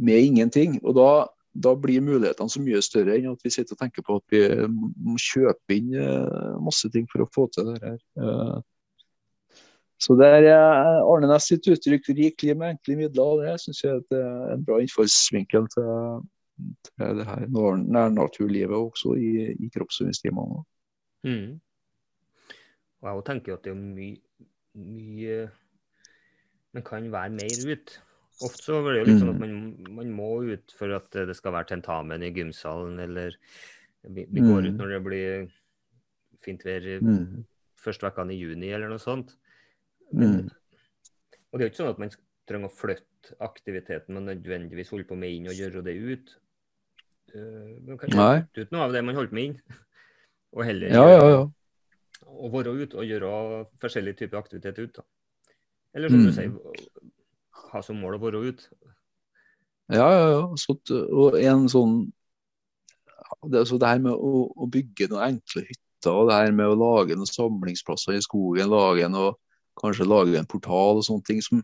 med 0.00 0.30
ingenting. 0.30 0.78
Og 0.80 0.96
da, 0.96 1.10
da, 1.64 1.74
blir 1.80 2.04
mulighetene 2.04 2.52
så 2.52 2.62
mye 2.62 2.82
større 2.84 3.16
enn 3.16 3.32
at 3.32 3.44
vi 3.44 3.52
sitter 3.54 3.76
og 3.76 3.82
tenker 3.82 4.04
på 4.06 4.18
at 4.20 4.34
vi 4.34 4.42
må 4.68 5.18
kjøpe 5.20 5.76
inn 5.76 5.92
eh, 5.96 6.56
masse 6.62 6.90
ting 6.92 7.08
for 7.10 7.24
å 7.24 7.30
få 7.34 7.46
til 7.54 7.72
det 7.72 7.76
her. 7.82 7.98
Eh, 8.20 8.56
så 10.02 10.16
det 10.20 10.28
er 10.38 10.48
eh, 10.52 11.02
Arne 11.08 11.28
Næss 11.30 11.48
sitt 11.50 11.68
uttrykk 11.72 12.10
'rikelig 12.12 12.56
med 12.56 12.76
enkle 12.76 12.98
midler'. 13.00 13.42
Det 13.42 13.58
syns 13.64 13.84
jeg 13.84 14.02
er 14.12 14.54
en 14.54 14.64
bra 14.66 14.80
innfallsvinkel 14.84 15.68
til 15.74 15.92
til 16.56 17.18
det 17.18 17.26
her 17.26 17.46
nærnaturlivet 17.76 18.76
også 18.76 19.12
i, 19.20 19.52
i 19.64 19.68
kroppsøvingstimene. 19.74 20.62
Mm. 21.24 21.60
Og 23.00 23.08
jeg 23.10 23.24
tenker 23.26 23.56
at 23.56 23.64
det 23.64 23.70
er 23.70 23.80
mye, 23.80 24.16
mye 24.74 25.48
Man 26.72 26.82
kan 26.82 27.12
være 27.12 27.30
mer 27.30 27.72
ut. 27.72 28.02
Ofte 28.44 28.66
så 28.66 28.78
er 28.82 28.90
det 28.90 28.98
jo 28.98 29.06
litt 29.08 29.20
sånn 29.22 29.32
at 29.32 29.38
mm. 29.38 29.44
man, 29.46 29.94
man, 29.96 30.12
må 30.12 30.30
ut 30.44 30.72
for 30.76 30.92
at 30.92 31.08
det 31.28 31.36
skal 31.38 31.54
være 31.54 31.70
tentamen 31.70 32.24
i 32.26 32.32
gymsalen, 32.36 32.98
eller 33.00 33.38
vi, 34.04 34.26
vi 34.28 34.42
går 34.44 34.66
ut 34.66 34.74
mm. 34.74 34.80
når 34.82 34.92
det 34.92 35.00
blir 35.06 35.46
fint 36.44 36.64
vær 36.66 36.84
mm. 37.00 37.46
første 37.80 38.06
vekkene 38.06 38.34
i 38.34 38.40
juni, 38.42 38.68
eller 38.76 38.92
noe 38.92 39.00
sånt. 39.02 39.32
Men, 40.12 40.44
og 41.50 41.56
det 41.56 41.64
er 41.64 41.66
jo 41.66 41.72
ikke 41.72 41.80
sånn 41.80 41.94
at 41.94 42.02
man 42.02 42.12
trenger 42.46 42.70
å 42.70 42.76
flytte 42.76 43.38
aktiviteten 43.42 44.14
man 44.14 44.28
nødvendigvis 44.30 44.92
holder 44.92 45.08
på 45.08 45.18
med 45.18 45.34
inn 45.34 45.48
og 45.50 45.58
gjøre 45.58 45.82
det 45.86 45.96
ut. 45.96 46.36
Eh, 47.34 47.72
man 47.88 47.98
kan 47.98 48.12
flytte 48.12 48.66
ut 48.66 48.76
noe 48.76 48.86
av 48.86 48.94
det 48.94 49.02
man 49.06 49.18
holdt 49.18 49.34
med 49.34 49.50
inn, 49.50 49.58
og 50.56 50.66
heller 50.68 50.92
ja, 50.94 51.08
ja, 51.10 51.26
ja. 51.32 51.42
og 52.36 52.52
være 52.54 52.76
ute 52.84 53.00
og 53.00 53.08
gjøre 53.08 53.30
forskjellige 53.82 54.22
typer 54.22 54.44
aktivitet 54.44 54.84
ut. 54.84 55.00
Da. 55.00 55.06
Eller 55.96 56.12
som 56.12 56.20
mm. 56.20 56.28
du 56.28 56.36
sier, 56.36 57.05
ha 57.72 57.82
som 57.84 57.98
mål 58.00 58.18
å 58.18 58.22
være 58.22 58.42
ute. 58.50 58.70
Ja, 59.92 60.06
ja, 60.10 60.28
ja. 60.32 60.44
Så, 60.58 60.76
og 61.14 61.36
en 61.38 61.68
sånn 61.70 61.98
det, 63.46 63.62
så 63.68 63.78
det 63.78 63.90
her 63.90 64.02
med 64.02 64.14
å, 64.14 64.46
å, 64.50 64.66
bygge 64.70 65.08
noen 65.10 65.36
enkle 65.36 65.62
hytter, 65.68 66.12
og 66.12 66.30
det 66.30 66.38
her 66.40 66.54
med 66.56 66.72
å 66.72 66.78
lage 66.78 67.14
noen 67.14 67.30
samlingsplasser 67.30 68.16
i 68.16 68.24
skogen, 68.24 68.72
lage 68.72 69.06
noe, 69.12 69.36
kanskje 69.78 70.08
lage 70.08 70.38
en 70.40 70.48
portal 70.50 70.98
og 70.98 71.06
sånne 71.06 71.26
ting 71.26 71.42
som 71.44 71.62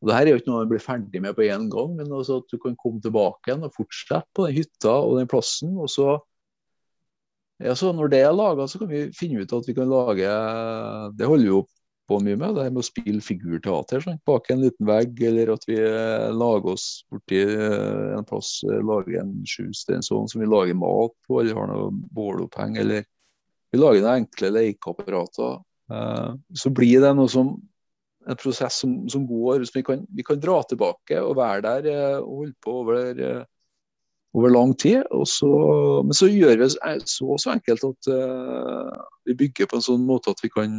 og 0.00 0.08
det 0.08 0.14
her 0.16 0.28
er 0.28 0.32
jo 0.32 0.40
ikke 0.40 0.48
noe 0.48 0.62
man 0.62 0.68
blir 0.70 0.80
ferdig 0.80 1.20
med 1.20 1.34
på 1.36 1.44
én 1.44 1.66
gang, 1.68 1.90
men 1.98 2.12
altså 2.16 2.38
at 2.40 2.46
du 2.48 2.56
kan 2.60 2.76
komme 2.80 3.02
tilbake 3.04 3.50
igjen 3.50 3.66
og 3.66 3.74
fortsette 3.74 4.32
på 4.32 4.46
den 4.46 4.56
hytta 4.56 4.94
og 5.04 5.18
den 5.18 5.28
plassen. 5.28 5.74
og 5.76 5.90
så 5.92 6.14
ja, 7.60 7.74
så 7.76 7.92
Når 7.92 8.08
det 8.08 8.20
er 8.24 8.32
laga, 8.32 8.64
så 8.64 8.80
kan 8.80 8.88
vi 8.88 9.10
finne 9.12 9.42
ut 9.42 9.52
at 9.52 9.68
vi 9.68 9.74
kan 9.76 9.90
lage 9.92 10.30
Det 11.18 11.26
holder 11.28 11.46
jo 11.46 11.58
på 12.10 12.18
mye 12.24 12.38
med, 12.38 12.56
det 12.56 12.64
her 12.66 12.72
med 12.74 12.82
å 12.82 12.88
spille 12.88 13.22
figurteater 13.22 14.02
sånn, 14.02 14.18
bak 14.26 14.50
en 14.50 14.64
liten 14.64 14.88
vegg, 14.88 15.20
eller 15.28 15.52
at 15.54 15.66
vi 15.68 15.76
eh, 15.78 16.26
lager 16.34 16.74
oss 16.74 16.86
borti 17.10 17.38
eh, 17.44 18.16
en 18.16 18.26
plass, 18.26 18.56
eh, 18.66 18.80
lager 18.82 19.20
en 19.20 19.36
sjusteinsovn 19.46 20.26
som 20.30 20.42
vi 20.42 20.48
lager 20.50 20.78
mat 20.78 21.14
på, 21.28 21.38
eller 21.40 21.58
har 21.58 21.70
noe 21.70 21.92
båloppheng, 22.16 22.80
eller 22.82 23.06
vi 23.70 23.78
lager 23.78 24.02
noen 24.02 24.24
enkle 24.24 24.50
lekeapparater. 24.56 25.60
Så 26.58 26.70
blir 26.74 27.02
det 27.02 27.12
noe 27.14 27.30
som 27.30 27.52
en 28.26 28.38
prosess 28.38 28.80
som, 28.82 28.96
som 29.10 29.22
går. 29.26 29.62
som 29.66 29.78
vi 29.78 29.84
kan, 29.86 30.02
vi 30.10 30.24
kan, 30.26 30.40
dra 30.42 30.56
tilbake 30.66 31.20
og 31.22 31.36
være 31.38 31.62
der 31.66 31.88
og 32.18 32.32
holde 32.40 32.56
på 32.66 32.74
over, 32.82 33.20
over 34.34 34.54
lang 34.54 34.74
tid. 34.74 35.06
Så, 35.30 35.50
men 36.02 36.18
så 36.18 36.26
gjør 36.30 36.56
vi 36.56 36.66
det 36.66 37.06
så, 37.10 37.38
så 37.38 37.54
enkelt 37.54 37.86
at 37.92 38.10
vi 39.26 39.38
bygger 39.44 39.70
på 39.70 39.78
en 39.78 39.86
sånn 39.86 40.06
måte 40.10 40.34
at 40.34 40.42
vi 40.42 40.50
kan 40.50 40.74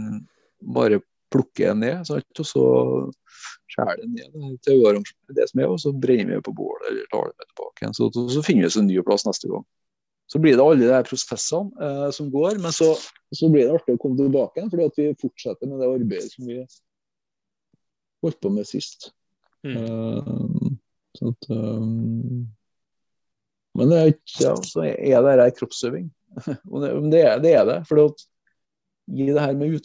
bare 0.75 0.99
plukke 1.31 1.71
en 1.71 1.81
ned. 1.83 2.05
Sant? 2.07 2.41
Og 2.43 2.47
så 2.47 2.65
skjærer 3.71 4.01
den 4.03 4.17
ned 4.17 4.57
til 4.65 4.83
det 5.35 5.47
som 5.49 5.61
er, 5.61 5.71
og 5.71 5.79
så 5.81 5.93
brenner 5.95 6.37
vi 6.39 6.45
på 6.45 6.55
bålet 6.55 6.89
eller 6.89 7.07
tar 7.11 7.29
det 7.29 7.37
med 7.37 7.47
tilbake 7.51 7.83
igjen. 7.83 7.97
Så, 7.97 8.09
så, 8.35 8.43
finner 8.45 8.65
vi 8.65 8.71
oss 8.71 8.79
en 8.81 8.89
ny 8.89 8.99
plass 9.07 9.25
neste 9.27 9.51
gang. 9.51 9.65
Så 10.31 10.39
blir 10.39 10.55
det 10.55 10.63
alle 10.63 10.79
de 10.79 10.91
her 10.91 11.07
prosessene 11.07 11.87
eh, 11.87 12.07
som 12.15 12.29
går, 12.31 12.59
men 12.63 12.75
så, 12.75 12.93
så, 13.35 13.49
blir 13.51 13.67
det 13.67 13.75
artig 13.75 13.97
å 13.97 14.01
komme 14.01 14.19
tilbake 14.19 14.59
igjen, 14.59 14.71
fordi 14.71 14.87
at 14.87 15.01
vi 15.01 15.09
fortsetter 15.23 15.71
med 15.71 15.83
det 15.83 15.91
arbeidet 15.91 16.31
som 16.31 16.47
vi 16.47 16.61
holdt 18.21 18.39
på 18.43 18.53
med 18.53 18.69
sist. 18.69 19.11
Mm. 19.67 19.75
Uh, 19.77 20.71
så 21.17 21.33
at, 21.33 21.49
um, 21.51 22.47
men 23.77 23.91
det 23.91 23.99
er 23.99 24.09
ja, 24.41 24.55
så 24.65 24.83
er 24.87 25.21
det 25.23 25.35
her 25.35 25.53
kroppsøving. 25.55 26.09
det, 26.47 26.91
det, 27.11 27.21
er, 27.21 27.43
det 27.43 27.53
er 27.55 27.67
det. 27.67 27.77
For 27.89 28.01
gi 29.09 29.27
det 29.31 29.41
her 29.41 29.55
med 29.57 29.77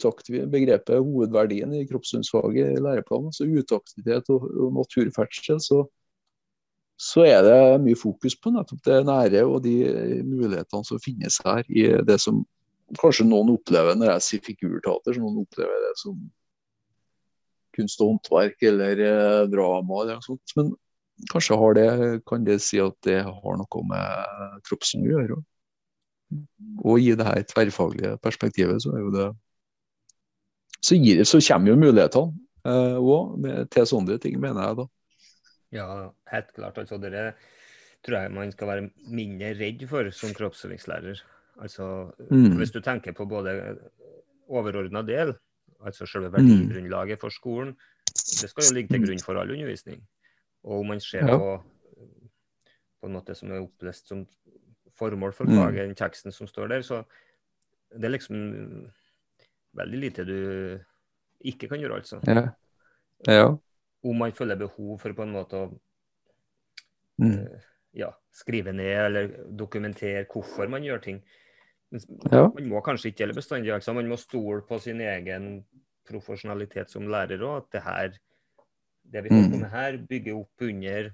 begrepet 0.51 1.01
hovedverdien 1.01 1.73
i 1.73 1.85
kroppssynsfaget 1.89 2.77
i 2.77 2.81
læreplanen, 2.83 3.33
så 3.33 3.47
utaktivitet 3.47 4.29
og, 4.29 4.45
og 4.45 4.75
naturferdsel, 4.77 5.59
så, 5.63 5.81
så 6.97 7.25
er 7.25 7.41
det 7.45 7.81
mye 7.83 7.97
fokus 7.97 8.37
på 8.37 8.53
nettopp 8.53 8.83
det 8.85 9.01
nære 9.07 9.43
og 9.45 9.63
de 9.65 9.77
mulighetene 10.25 10.85
som 10.85 11.01
finnes 11.03 11.41
her 11.45 11.65
i 11.67 11.89
det 12.07 12.19
som 12.23 12.45
kanskje 12.95 13.27
noen 13.27 13.51
opplever 13.57 13.97
når 13.97 14.13
jeg 14.13 14.25
sier 14.27 14.45
figurteater, 14.45 15.15
så 15.15 15.23
noen 15.23 15.41
opplever 15.43 15.87
det 15.87 15.95
som 15.99 16.17
kunst 17.77 18.01
og 18.01 18.13
håndverk 18.13 18.63
eller 18.69 19.03
eh, 19.05 19.43
drama 19.51 20.01
eller 20.03 20.17
noe 20.17 20.25
sånt. 20.25 20.55
Men 20.57 20.71
kanskje 21.31 21.59
det, 21.77 21.89
kan 22.29 22.47
det 22.47 22.59
si 22.63 22.79
at 22.81 22.95
det 23.05 23.19
har 23.25 23.59
noe 23.59 23.83
med 23.91 24.63
kroppen 24.67 25.05
å 25.05 25.13
gjøre. 25.13 25.39
Og 26.83 26.99
i 26.99 27.13
det 27.15 27.25
her 27.27 27.45
tverrfaglige 27.47 28.17
perspektivet 28.23 28.81
så 28.83 28.95
er 28.95 29.05
jo 29.05 29.13
det 29.13 29.27
Så, 30.83 30.95
gir, 30.95 31.23
så 31.25 31.39
kommer 31.41 31.71
jo 31.71 31.79
mulighetene 31.79 32.47
òg 32.67 33.45
eh, 33.47 33.63
til 33.71 33.87
sånne 33.87 34.17
ting, 34.21 34.35
mener 34.39 34.61
jeg 34.61 34.77
da. 34.77 34.85
Ja, 35.73 35.87
helt 36.31 36.51
klart. 36.55 36.77
altså 36.77 36.97
det 36.97 37.33
tror 38.05 38.21
jeg 38.21 38.31
man 38.31 38.51
skal 38.51 38.67
være 38.67 38.89
mindre 39.09 39.53
redd 39.57 39.87
for 39.89 40.09
som 40.11 40.33
kroppsøvingslærer. 40.35 41.23
Altså, 41.59 42.11
mm. 42.29 42.57
Hvis 42.57 42.71
du 42.71 42.81
tenker 42.81 43.11
på 43.11 43.25
både 43.25 43.77
overordna 44.47 45.01
del, 45.01 45.33
altså 45.85 46.05
selve 46.05 46.29
mm. 46.29 46.35
verdigrunnlaget 46.35 47.19
for 47.19 47.29
skolen, 47.29 47.73
det 48.41 48.49
skal 48.49 48.63
jo 48.69 48.75
ligge 48.75 48.93
til 48.93 49.05
grunn 49.05 49.23
for 49.23 49.39
all 49.39 49.51
undervisning. 49.51 50.03
Og 50.63 50.79
om 50.79 50.93
man 50.93 51.01
ser 51.01 51.27
ja. 51.27 51.37
på, 51.37 51.57
på 53.01 53.11
noe 53.11 53.35
som 53.35 53.51
er 53.51 53.63
opplest 53.63 54.07
som 54.09 54.25
formål 54.97 55.33
for 55.35 55.49
mm. 55.49 55.57
faget, 55.59 55.85
enn 55.85 55.97
teksten 55.97 56.35
som 56.35 56.49
står 56.49 56.73
der, 56.73 56.85
så 56.85 57.01
det 57.93 58.09
er 58.09 58.15
liksom 58.15 58.37
veldig 59.77 59.99
lite 60.01 60.25
du 60.27 60.37
ikke 61.47 61.69
kan 61.71 61.81
gjøre, 61.81 62.01
altså. 62.01 62.19
Ja. 62.27 62.47
ja. 63.29 63.49
Om 64.03 64.21
man 64.23 64.35
føler 64.35 64.59
behov 64.59 64.97
for 65.01 65.13
på 65.13 65.25
en 65.25 65.33
måte 65.35 65.59
å 65.59 65.67
mm. 67.21 67.33
uh, 67.33 67.67
ja, 67.97 68.11
skrive 68.33 68.73
ned 68.75 68.93
eller 69.05 69.29
dokumentere 69.57 70.25
hvorfor 70.31 70.69
man 70.71 70.85
gjør 70.85 71.03
ting. 71.03 71.21
Ja. 72.31 72.47
Man 72.51 72.67
må 72.69 72.81
kanskje 72.85 73.11
ikke 73.11 73.23
gjelde 73.23 73.37
bestandig. 73.37 73.73
Altså. 73.73 73.95
Man 73.95 74.09
må 74.09 74.17
stole 74.19 74.63
på 74.67 74.79
sin 74.83 75.01
egen 75.01 75.61
profesjonalitet 76.07 76.91
som 76.91 77.07
lærer 77.11 77.43
òg. 77.45 77.63
At 77.63 77.77
det 77.77 77.83
her, 77.85 78.17
det 79.13 79.23
vi 79.25 79.33
holder 79.33 79.49
på 79.53 79.55
mm. 79.55 79.63
med 79.63 79.73
her, 79.73 79.99
bygger 80.09 80.41
opp 80.41 80.67
under 80.67 81.11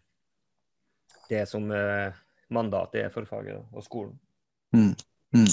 det 1.30 1.44
som 1.50 1.70
eh, 1.72 2.23
mandatet 2.54 3.06
er 3.06 3.14
for 3.14 3.28
faget 3.30 3.62
og 3.74 3.86
skolen. 3.86 4.14
Mm. 4.74 4.94
Mm. 5.36 5.48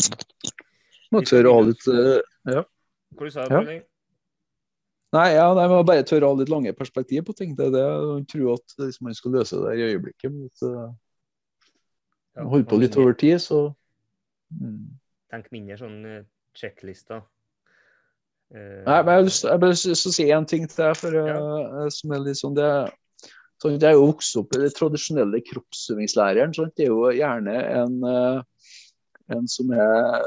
Må 1.14 1.22
tørre 1.26 1.50
å 1.50 1.56
ha 1.58 1.64
litt 1.66 1.86
eh, 1.90 2.18
ja. 2.54 2.64
Hva 3.16 3.26
du 3.28 3.34
sa 3.34 3.46
Ja. 3.50 3.62
Nei, 5.10 5.26
ja, 5.34 5.48
nei, 5.58 5.64
men 5.66 5.86
bare 5.88 6.04
tørre 6.06 6.28
å 6.28 6.36
ha 6.36 6.38
litt 6.38 6.52
lange 6.52 6.70
perspektiv 6.78 7.24
på 7.26 7.34
ting. 7.34 7.56
Det 7.58 7.66
er 7.66 7.72
det 7.74 7.82
jeg 7.82 8.26
tror 8.30 8.60
at 8.60 8.76
liksom, 8.78 9.08
man 9.08 9.16
skal 9.18 9.34
løse 9.34 9.58
det 9.58 9.72
i 9.74 9.88
øyeblikket. 9.88 10.30
Men 10.30 10.46
eh, 10.46 10.92
Ja, 12.38 12.46
holde 12.46 12.68
på 12.70 12.78
litt 12.78 12.98
over 13.00 13.16
tid, 13.18 13.40
så 13.42 13.64
mm. 14.54 14.84
Tenk 15.30 15.50
mindre 15.54 15.76
sånn 15.78 15.98
sjekklister. 16.54 17.20
checklister. 17.20 17.26
Uh, 18.50 18.82
Nei, 18.82 18.96
men 19.06 19.12
jeg 19.12 19.18
har 19.18 19.26
lyst, 19.26 19.44
bare 19.46 19.74
lyst 19.74 19.86
til 19.86 20.10
å 20.10 20.14
si 20.14 20.24
én 20.34 20.46
ting 20.50 20.64
til 20.66 20.80
deg, 20.82 20.96
for, 20.98 21.14
ja. 21.14 21.36
som 21.94 22.14
er 22.14 22.22
litt 22.24 22.38
sånn 22.40 22.56
det, 22.56 22.70
sånn, 23.60 23.76
jeg 23.76 23.90
er 23.90 23.98
jo 23.98 24.08
vokst 24.10 24.38
opp 24.40 24.54
i 24.56 24.62
den 24.62 24.76
tradisjonelle 24.76 25.42
kroppsøvingslæreren. 25.46 26.54
Sant? 26.56 26.74
Det 26.78 26.86
er 26.86 26.92
jo 26.94 27.10
gjerne 27.14 27.56
en, 27.80 27.98
eh, 28.08 28.70
en 29.36 29.50
som, 29.50 29.72
er, 29.76 30.26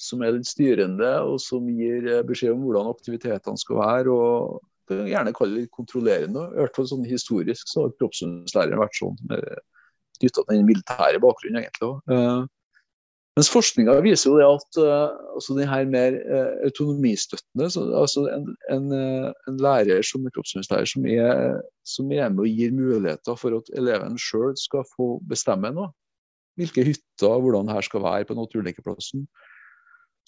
som 0.00 0.22
er 0.22 0.36
litt 0.36 0.50
styrende, 0.50 1.12
og 1.26 1.40
som 1.42 1.68
gir 1.70 2.08
eh, 2.10 2.24
beskjed 2.26 2.56
om 2.56 2.66
hvordan 2.66 2.92
aktivitetene 2.92 3.60
skal 3.60 3.82
være. 3.82 4.12
og 4.12 4.60
gjerne 4.92 5.32
kalle 5.32 5.62
det 5.62 5.70
kontrollerende. 5.72 6.48
I 6.52 6.64
hvert 6.64 6.76
fall 6.76 6.88
sånn 6.90 7.06
Historisk 7.08 7.70
så 7.70 7.86
har 7.86 7.94
kroppsøvingslæreren 7.96 8.82
vært 8.82 8.98
sånn 8.98 9.20
knytta 9.22 10.42
til 10.42 10.58
den 10.58 10.66
militære 10.68 11.22
bakgrunnen, 11.22 11.62
egentlig. 11.62 12.50
Eh, 13.32 13.38
mens 13.38 13.48
forskninga 13.48 13.94
viser 14.04 14.30
jo 14.30 14.38
det 14.38 14.46
at 14.46 14.78
uh, 14.82 15.12
altså 15.34 15.54
den 15.56 15.68
her 15.68 15.86
mer 15.88 16.12
uh, 16.12 16.66
autonomistøttende, 16.66 17.70
så, 17.70 17.80
altså 17.96 18.26
en, 18.28 18.56
en, 18.70 18.92
uh, 18.92 19.32
en 19.48 19.56
lærer 19.56 20.02
som 20.02 20.26
er 20.26 20.30
kroppsøvingslærer 20.34 20.84
som 20.84 21.06
som 21.84 22.12
er 22.12 22.28
med 22.28 22.44
og 22.44 22.46
gir 22.46 22.72
muligheter 22.72 23.34
for 23.36 23.56
at 23.56 23.70
eleven 23.76 24.18
sjøl 24.18 24.54
skal 24.56 24.84
få 24.96 25.20
bestemme 25.28 25.72
noe. 25.72 25.90
Hvilke 26.56 26.84
hytter, 26.84 27.40
hvordan 27.40 27.66
det 27.66 27.74
her 27.74 27.80
skal 27.80 28.02
være 28.02 28.24
på 28.24 28.34
naturlekeplassen. 28.34 29.26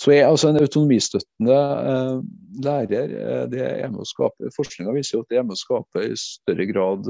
Så 0.00 0.10
er 0.10 0.26
altså 0.26 0.48
en 0.48 0.58
autonomistøttende 0.58 1.60
uh, 1.60 2.24
lærer 2.64 3.12
uh, 3.12 3.44
det 3.52 3.62
er 3.68 3.92
med 3.92 4.00
å 4.00 4.08
skape, 4.08 4.48
Forskninga 4.56 4.96
viser 4.96 5.20
at 5.20 5.28
det 5.28 5.38
er 5.38 5.44
med 5.46 5.58
å 5.58 5.60
skape 5.60 6.08
i 6.08 6.16
større 6.16 6.66
grad 6.72 7.06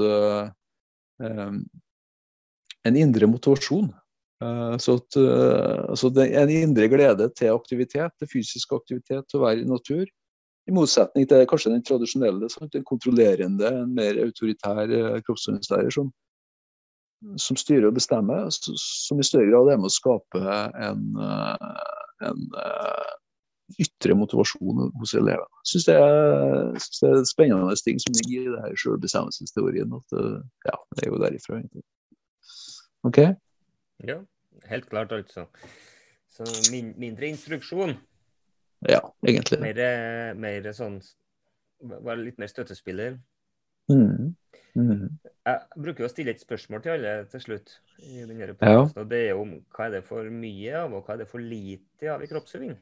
um, 1.23 1.63
en 2.85 2.97
indre 2.99 3.31
motivasjon. 3.31 3.93
Uh, 4.43 4.75
så 4.77 4.97
at, 4.99 5.15
uh, 5.15 5.85
altså 5.93 6.09
det 6.11 6.25
er 6.35 6.43
En 6.43 6.49
indre 6.49 6.89
glede 6.91 7.29
til 7.39 7.53
aktivitet, 7.53 8.11
til 8.19 8.27
fysisk 8.33 8.73
aktivitet, 8.75 9.23
til 9.29 9.39
å 9.39 9.45
være 9.45 9.63
i 9.63 9.69
natur. 9.69 10.05
I 10.67 10.73
motsetning 10.75 11.27
til 11.29 11.45
kanskje 11.47 11.71
den 11.71 11.83
tradisjonelle, 11.85 12.49
sant? 12.51 12.73
den 12.73 12.83
kontrollerende, 12.83 13.69
en 13.69 13.93
mer 13.95 14.19
autoritær 14.25 14.91
uh, 14.91 15.19
kroppsøvingslærer 15.23 15.93
som, 15.93 16.09
som 17.39 17.59
styrer 17.59 17.87
og 17.87 17.95
bestemmer, 17.95 18.49
som 18.51 19.21
i 19.21 19.27
større 19.27 19.47
grad 19.53 19.71
er 19.71 19.79
med 19.79 19.87
å 19.87 19.93
skape 19.93 20.41
en, 20.83 21.05
en 22.27 22.41
ytre 23.81 24.17
motivasjon 24.19 24.91
hos 24.99 25.15
elevene. 25.15 25.63
Jeg 25.63 25.71
syns 25.71 25.87
det, 25.87 25.95
det 26.99 27.13
er 27.13 27.25
spennende 27.31 27.79
ting 27.87 28.03
som 28.03 28.19
ligger 28.19 28.43
i 28.43 28.51
det 28.51 28.61
her 28.67 28.77
selvbestemmelsesteorien. 28.83 29.95
At, 29.95 30.19
ja, 30.67 30.75
det 30.91 31.07
er 31.07 31.13
jo 31.13 31.23
derifra, 31.23 31.61
egentlig. 31.63 31.85
OK? 33.07 33.23
Ja, 34.03 34.19
helt 34.69 34.89
klart, 34.89 35.11
altså. 35.11 35.47
Så 36.27 36.47
min, 36.71 36.93
mindre 36.99 37.29
instruksjon. 37.31 37.95
Ja, 38.89 38.99
egentlig. 39.25 39.61
Mer, 39.63 40.33
mer 40.35 40.73
sånn 40.75 40.99
Være 41.85 42.23
litt 42.23 42.37
mer 42.39 42.47
støttespiller. 42.49 43.17
Mm. 43.91 44.31
Mm. 44.75 45.09
Jeg 45.45 45.59
bruker 45.75 46.05
jo 46.05 46.07
å 46.07 46.11
stille 46.11 46.33
et 46.33 46.41
spørsmål 46.41 46.81
til 46.81 46.93
alle 46.95 47.13
til 47.31 47.43
slutt. 47.43 47.75
i 47.99 48.25
denne 48.25 48.55
Ja. 48.61 48.79
og 48.81 49.09
Det 49.09 49.29
er 49.29 49.33
om 49.35 49.61
hva 49.75 49.85
er 49.85 49.91
det 49.91 50.03
for 50.03 50.23
mye 50.23 50.73
av, 50.75 50.93
og 50.93 51.05
hva 51.05 51.13
er 51.13 51.17
det 51.17 51.27
for 51.27 51.39
lite 51.39 52.09
av 52.11 52.23
i 52.23 52.27
kroppsøving? 52.27 52.75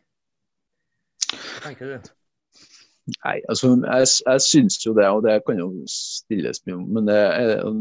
Hva 1.29 1.61
tenker 1.63 1.85
du? 1.85 2.09
Nei, 3.03 3.39
altså, 3.51 3.73
jeg, 3.83 4.07
jeg 4.23 4.43
syns 4.45 4.77
jo 4.79 4.93
det, 4.95 5.05
og 5.11 5.25
det 5.25 5.41
kan 5.43 5.57
jo 5.59 5.67
stilles 5.91 6.61
mye 6.63 6.77
om, 6.77 6.83
men 6.95 7.09
det, 7.09 7.17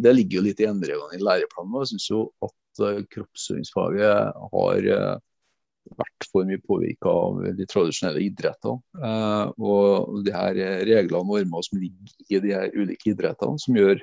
det 0.03 0.15
ligger 0.17 0.41
jo 0.41 0.47
litt 0.49 0.63
i 0.63 0.67
endringene 0.67 1.19
i 1.19 1.23
læreplanen. 1.23 1.77
og 1.77 1.85
Jeg 1.85 1.93
syns 1.93 2.09
jo 2.11 2.23
at 2.43 2.83
eh, 2.89 3.05
kroppsøvingsfaget 3.15 4.41
har 4.55 4.89
eh, 4.97 5.21
vært 6.03 6.27
for 6.27 6.49
mye 6.49 6.63
påvirka 6.67 7.15
av 7.15 7.39
de 7.55 7.69
tradisjonelle 7.71 8.25
idrettene. 8.27 8.83
Eh, 8.99 9.55
og 9.63 10.19
de 10.27 10.35
her 10.35 10.59
reglene 10.91 11.23
og 11.23 11.31
normer 11.31 11.69
som 11.69 11.79
ligger 11.79 12.19
i 12.27 12.43
de 12.43 12.55
her 12.57 12.75
ulike 12.75 13.15
idrettene, 13.15 13.63
som 13.63 13.79
gjør 13.79 14.03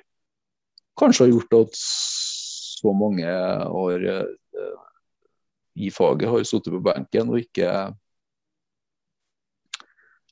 kanskje 1.00 1.28
har 1.28 1.34
gjort 1.36 1.58
at 1.60 1.84
så 1.84 2.96
mange 2.96 3.28
har 3.28 4.12
i 5.80 5.90
faget 5.92 6.32
har 6.32 6.48
sittet 6.48 6.72
på 6.76 6.80
benken 6.84 7.32
og 7.32 7.42
ikke 7.44 7.68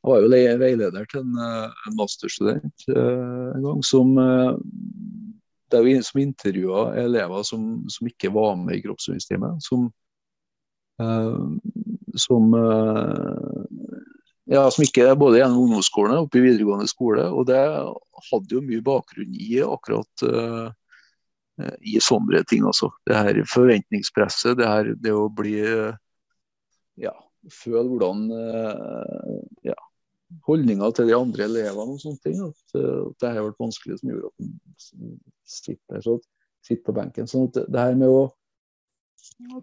jeg 0.08 0.30
var 0.30 0.54
jo 0.56 0.60
veileder 0.62 1.08
til 1.12 1.22
en, 1.24 1.38
eh, 1.44 1.86
en 1.90 1.98
masterstudent 2.00 2.88
eh, 2.94 3.48
en 3.58 3.66
gang 3.66 3.84
som 3.86 4.14
eh, 4.22 4.52
det 5.68 5.80
er 5.80 5.88
jo 5.92 6.04
som 6.08 6.22
intervjua 6.22 6.84
elever 7.02 7.44
som, 7.44 7.64
som 7.92 8.08
ikke 8.08 8.32
var 8.32 8.56
med 8.56 8.78
i 8.78 8.84
kroppsøvingstimen. 8.86 9.58
Som, 9.60 9.90
som 12.16 12.54
ja, 14.48 14.62
som 14.72 14.86
ikke 14.86 15.10
er 15.10 15.20
både 15.20 15.42
gjennom 15.42 15.66
ungdomsskolen 15.66 16.16
og 16.16 16.30
oppe 16.30 16.40
i 16.40 16.46
videregående 16.46 16.88
skole. 16.88 17.26
Og 17.28 17.50
det 17.50 17.60
hadde 18.30 18.56
jo 18.56 18.64
mye 18.64 18.86
bakgrunn 18.86 19.36
i 19.36 19.60
akkurat 19.66 20.24
uh, 20.24 20.70
i 21.84 22.00
sånne 22.04 22.46
ting. 22.48 22.64
Altså. 22.64 22.94
Det 23.04 23.20
her 23.20 23.42
forventningspresset, 23.52 24.56
det 24.62 24.72
her 24.72 24.94
det 25.04 25.12
å 25.12 25.28
bli 25.28 25.58
uh, 25.60 25.92
ja, 27.04 27.12
føle 27.60 27.84
hvordan 27.92 28.24
uh, 28.32 29.36
ja, 29.68 29.76
holdninga 30.48 30.90
til 30.96 31.10
de 31.10 31.16
andre 31.18 31.46
elevene 31.48 31.96
og 31.96 32.02
sånne 32.02 32.24
ting. 32.24 32.42
At, 32.44 32.80
eh, 32.80 33.04
at 33.06 33.22
det 33.24 33.36
har 33.36 33.46
vært 33.48 33.64
vanskelig, 33.64 34.00
som 34.00 34.12
gjorde 34.12 34.32
at 34.32 34.42
han 34.42 35.14
sitter, 35.58 36.10
sitter 36.66 36.84
på 36.88 36.98
benken. 36.98 37.30
sånn 37.30 37.48
at 37.50 37.64
det, 37.64 37.80
her 37.80 37.96
med 38.00 38.12
å 38.12 38.28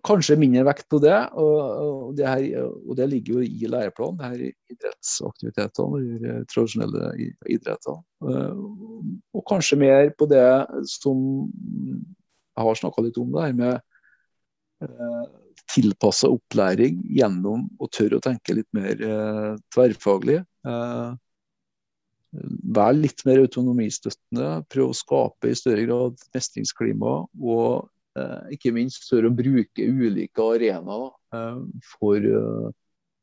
Kanskje 0.04 0.36
mindre 0.36 0.64
vekt 0.66 0.84
på 0.92 0.98
det, 1.00 1.14
og, 1.40 1.54
og, 1.56 2.08
det, 2.18 2.26
her, 2.28 2.66
og 2.66 2.98
det 2.98 3.06
ligger 3.08 3.38
jo 3.38 3.44
i 3.46 3.70
læreplanen. 3.70 4.18
det 4.18 4.28
her 4.28 4.74
idrettsaktivitetene, 4.74 6.00
de 6.20 6.34
tradisjonelle 6.50 7.30
idrettene. 7.50 8.02
Eh, 8.28 8.60
Og 9.34 9.44
kanskje 9.48 9.78
mer 9.80 10.10
på 10.18 10.28
det 10.30 10.44
som 10.90 11.24
jeg 11.48 12.66
har 12.66 12.78
snakka 12.78 13.06
litt 13.06 13.18
om, 13.18 13.32
det 13.32 13.46
her 13.46 13.56
med 13.62 13.74
eh, 14.84 15.24
tilpassa 15.74 16.28
opplæring 16.34 17.00
gjennom 17.16 17.64
å 17.80 17.88
tørre 17.88 18.20
å 18.20 18.26
tenke 18.26 18.58
litt 18.58 18.70
mer 18.76 19.00
tverrfaglig. 19.74 20.42
Eh, 20.64 21.14
være 22.74 22.98
litt 22.98 23.22
mer 23.28 23.42
autonomistøttende, 23.44 24.64
prøve 24.72 24.94
å 24.94 24.98
skape 24.98 25.50
i 25.50 25.58
større 25.58 25.84
grad 25.86 26.24
mestringsklima. 26.34 27.16
Og 27.40 27.88
eh, 28.18 28.54
ikke 28.56 28.74
minst 28.74 29.06
tør 29.10 29.28
å 29.28 29.34
bruke 29.34 29.86
ulike 29.86 30.48
arenaer 30.54 31.10
eh, 31.36 31.60
for 31.94 32.28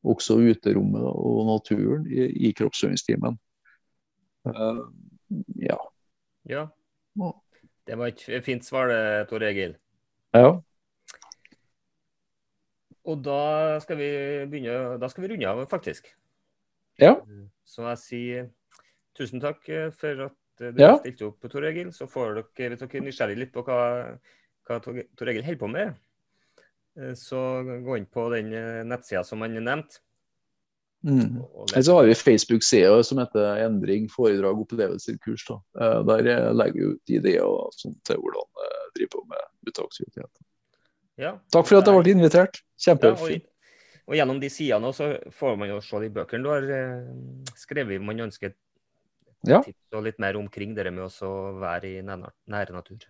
også 0.01 0.39
uterommet 0.41 1.05
og 1.05 1.45
naturen 1.51 2.07
i, 2.09 2.25
i 2.49 2.53
kroppsøvingstimen. 2.57 3.37
Eh, 4.49 4.81
ja. 5.67 5.77
Ja. 6.49 6.65
Ja. 7.19 7.31
Det 7.85 7.97
var 7.97 8.11
et 8.13 8.45
fint 8.45 8.63
svar, 8.65 8.91
Tor 9.29 9.43
Egil. 9.43 9.75
ja. 10.37 10.59
Og 13.09 13.17
da 13.25 13.79
skal 13.81 13.97
vi 13.97 14.07
begynne 14.45 14.99
Da 15.01 15.07
skal 15.09 15.23
vi 15.23 15.31
runde 15.31 15.47
av, 15.49 15.63
faktisk. 15.65 16.11
Ja. 17.01 17.15
Så 17.65 17.87
jeg 17.89 17.97
sier 18.03 18.49
tusen 19.17 19.41
takk 19.43 19.67
eh, 19.69 19.89
for 19.95 20.27
at 20.27 20.61
eh, 20.61 20.71
du 20.75 20.81
Ja. 20.83 20.93
stilte 20.99 21.27
opp, 21.31 21.49
Tor 21.49 21.65
Egil. 21.65 21.91
Så 21.95 22.07
får 22.09 22.35
dere, 22.37 22.69
hvis 22.75 22.79
dere 22.83 23.01
er 23.01 23.07
nysgjerrig 23.07 23.37
litt 23.41 23.53
på 23.53 23.63
hva, 23.65 24.17
hva 24.67 24.79
Tor 24.83 25.27
Egil 25.31 25.43
holder 25.43 25.59
på 25.59 25.71
med, 25.71 25.95
eh, 26.99 27.13
så 27.17 27.41
gå 27.83 27.97
inn 27.97 28.05
på 28.05 28.29
den 28.35 28.53
eh, 28.53 28.83
nettsida 28.85 29.23
som 29.25 29.41
han 29.41 29.57
nevnte. 29.57 29.99
Mm. 31.03 31.41
Eller 31.73 31.81
så 31.81 31.95
har 31.97 32.05
vi 32.05 32.13
Facebook-sida 32.13 33.03
som 33.03 33.17
heter 33.17 33.57
'Endring 33.57 34.05
foredrag 34.07 34.59
opplevelser 34.61 35.17
kurs'. 35.17 35.47
Da. 35.47 35.57
Eh, 35.81 36.03
Der 36.05 36.27
eh, 36.29 36.53
legger 36.53 36.73
vi 36.73 36.93
ut 36.93 37.09
ideer 37.09 37.41
og 37.41 37.73
sånt 37.73 37.97
til 38.05 38.17
hvordan 38.17 38.45
eh, 38.61 38.83
driver 38.95 39.09
på 39.15 39.25
med 39.27 39.41
uteaktivitet. 39.67 40.29
Ja. 41.17 41.31
Takk 41.51 41.65
for 41.67 41.77
at 41.81 41.87
jeg 41.87 42.03
ble 42.03 42.11
invitert. 42.11 42.61
Ja, 42.85 42.93
og, 44.07 44.15
gjennom 44.17 44.39
de 44.41 44.49
sidene 44.51 44.89
også 44.91 45.11
får 45.37 45.57
man 45.61 45.69
jo 45.69 45.79
se 45.85 46.01
de 46.03 46.09
bøkene 46.13 46.43
du 46.43 46.49
har 46.51 46.67
eh, 46.75 47.07
skrevet. 47.59 48.01
Man 48.01 48.19
ønsker 48.27 48.53
Ja. 49.47 49.57
tips 49.65 49.95
og 49.97 50.03
litt 50.05 50.19
mer 50.21 50.37
omkring 50.37 50.75
det 50.77 50.91
med 50.93 51.03
å 51.25 51.31
være 51.57 51.87
i 51.97 52.01
nær, 52.05 52.27
nære 52.45 52.75
natur. 52.75 53.07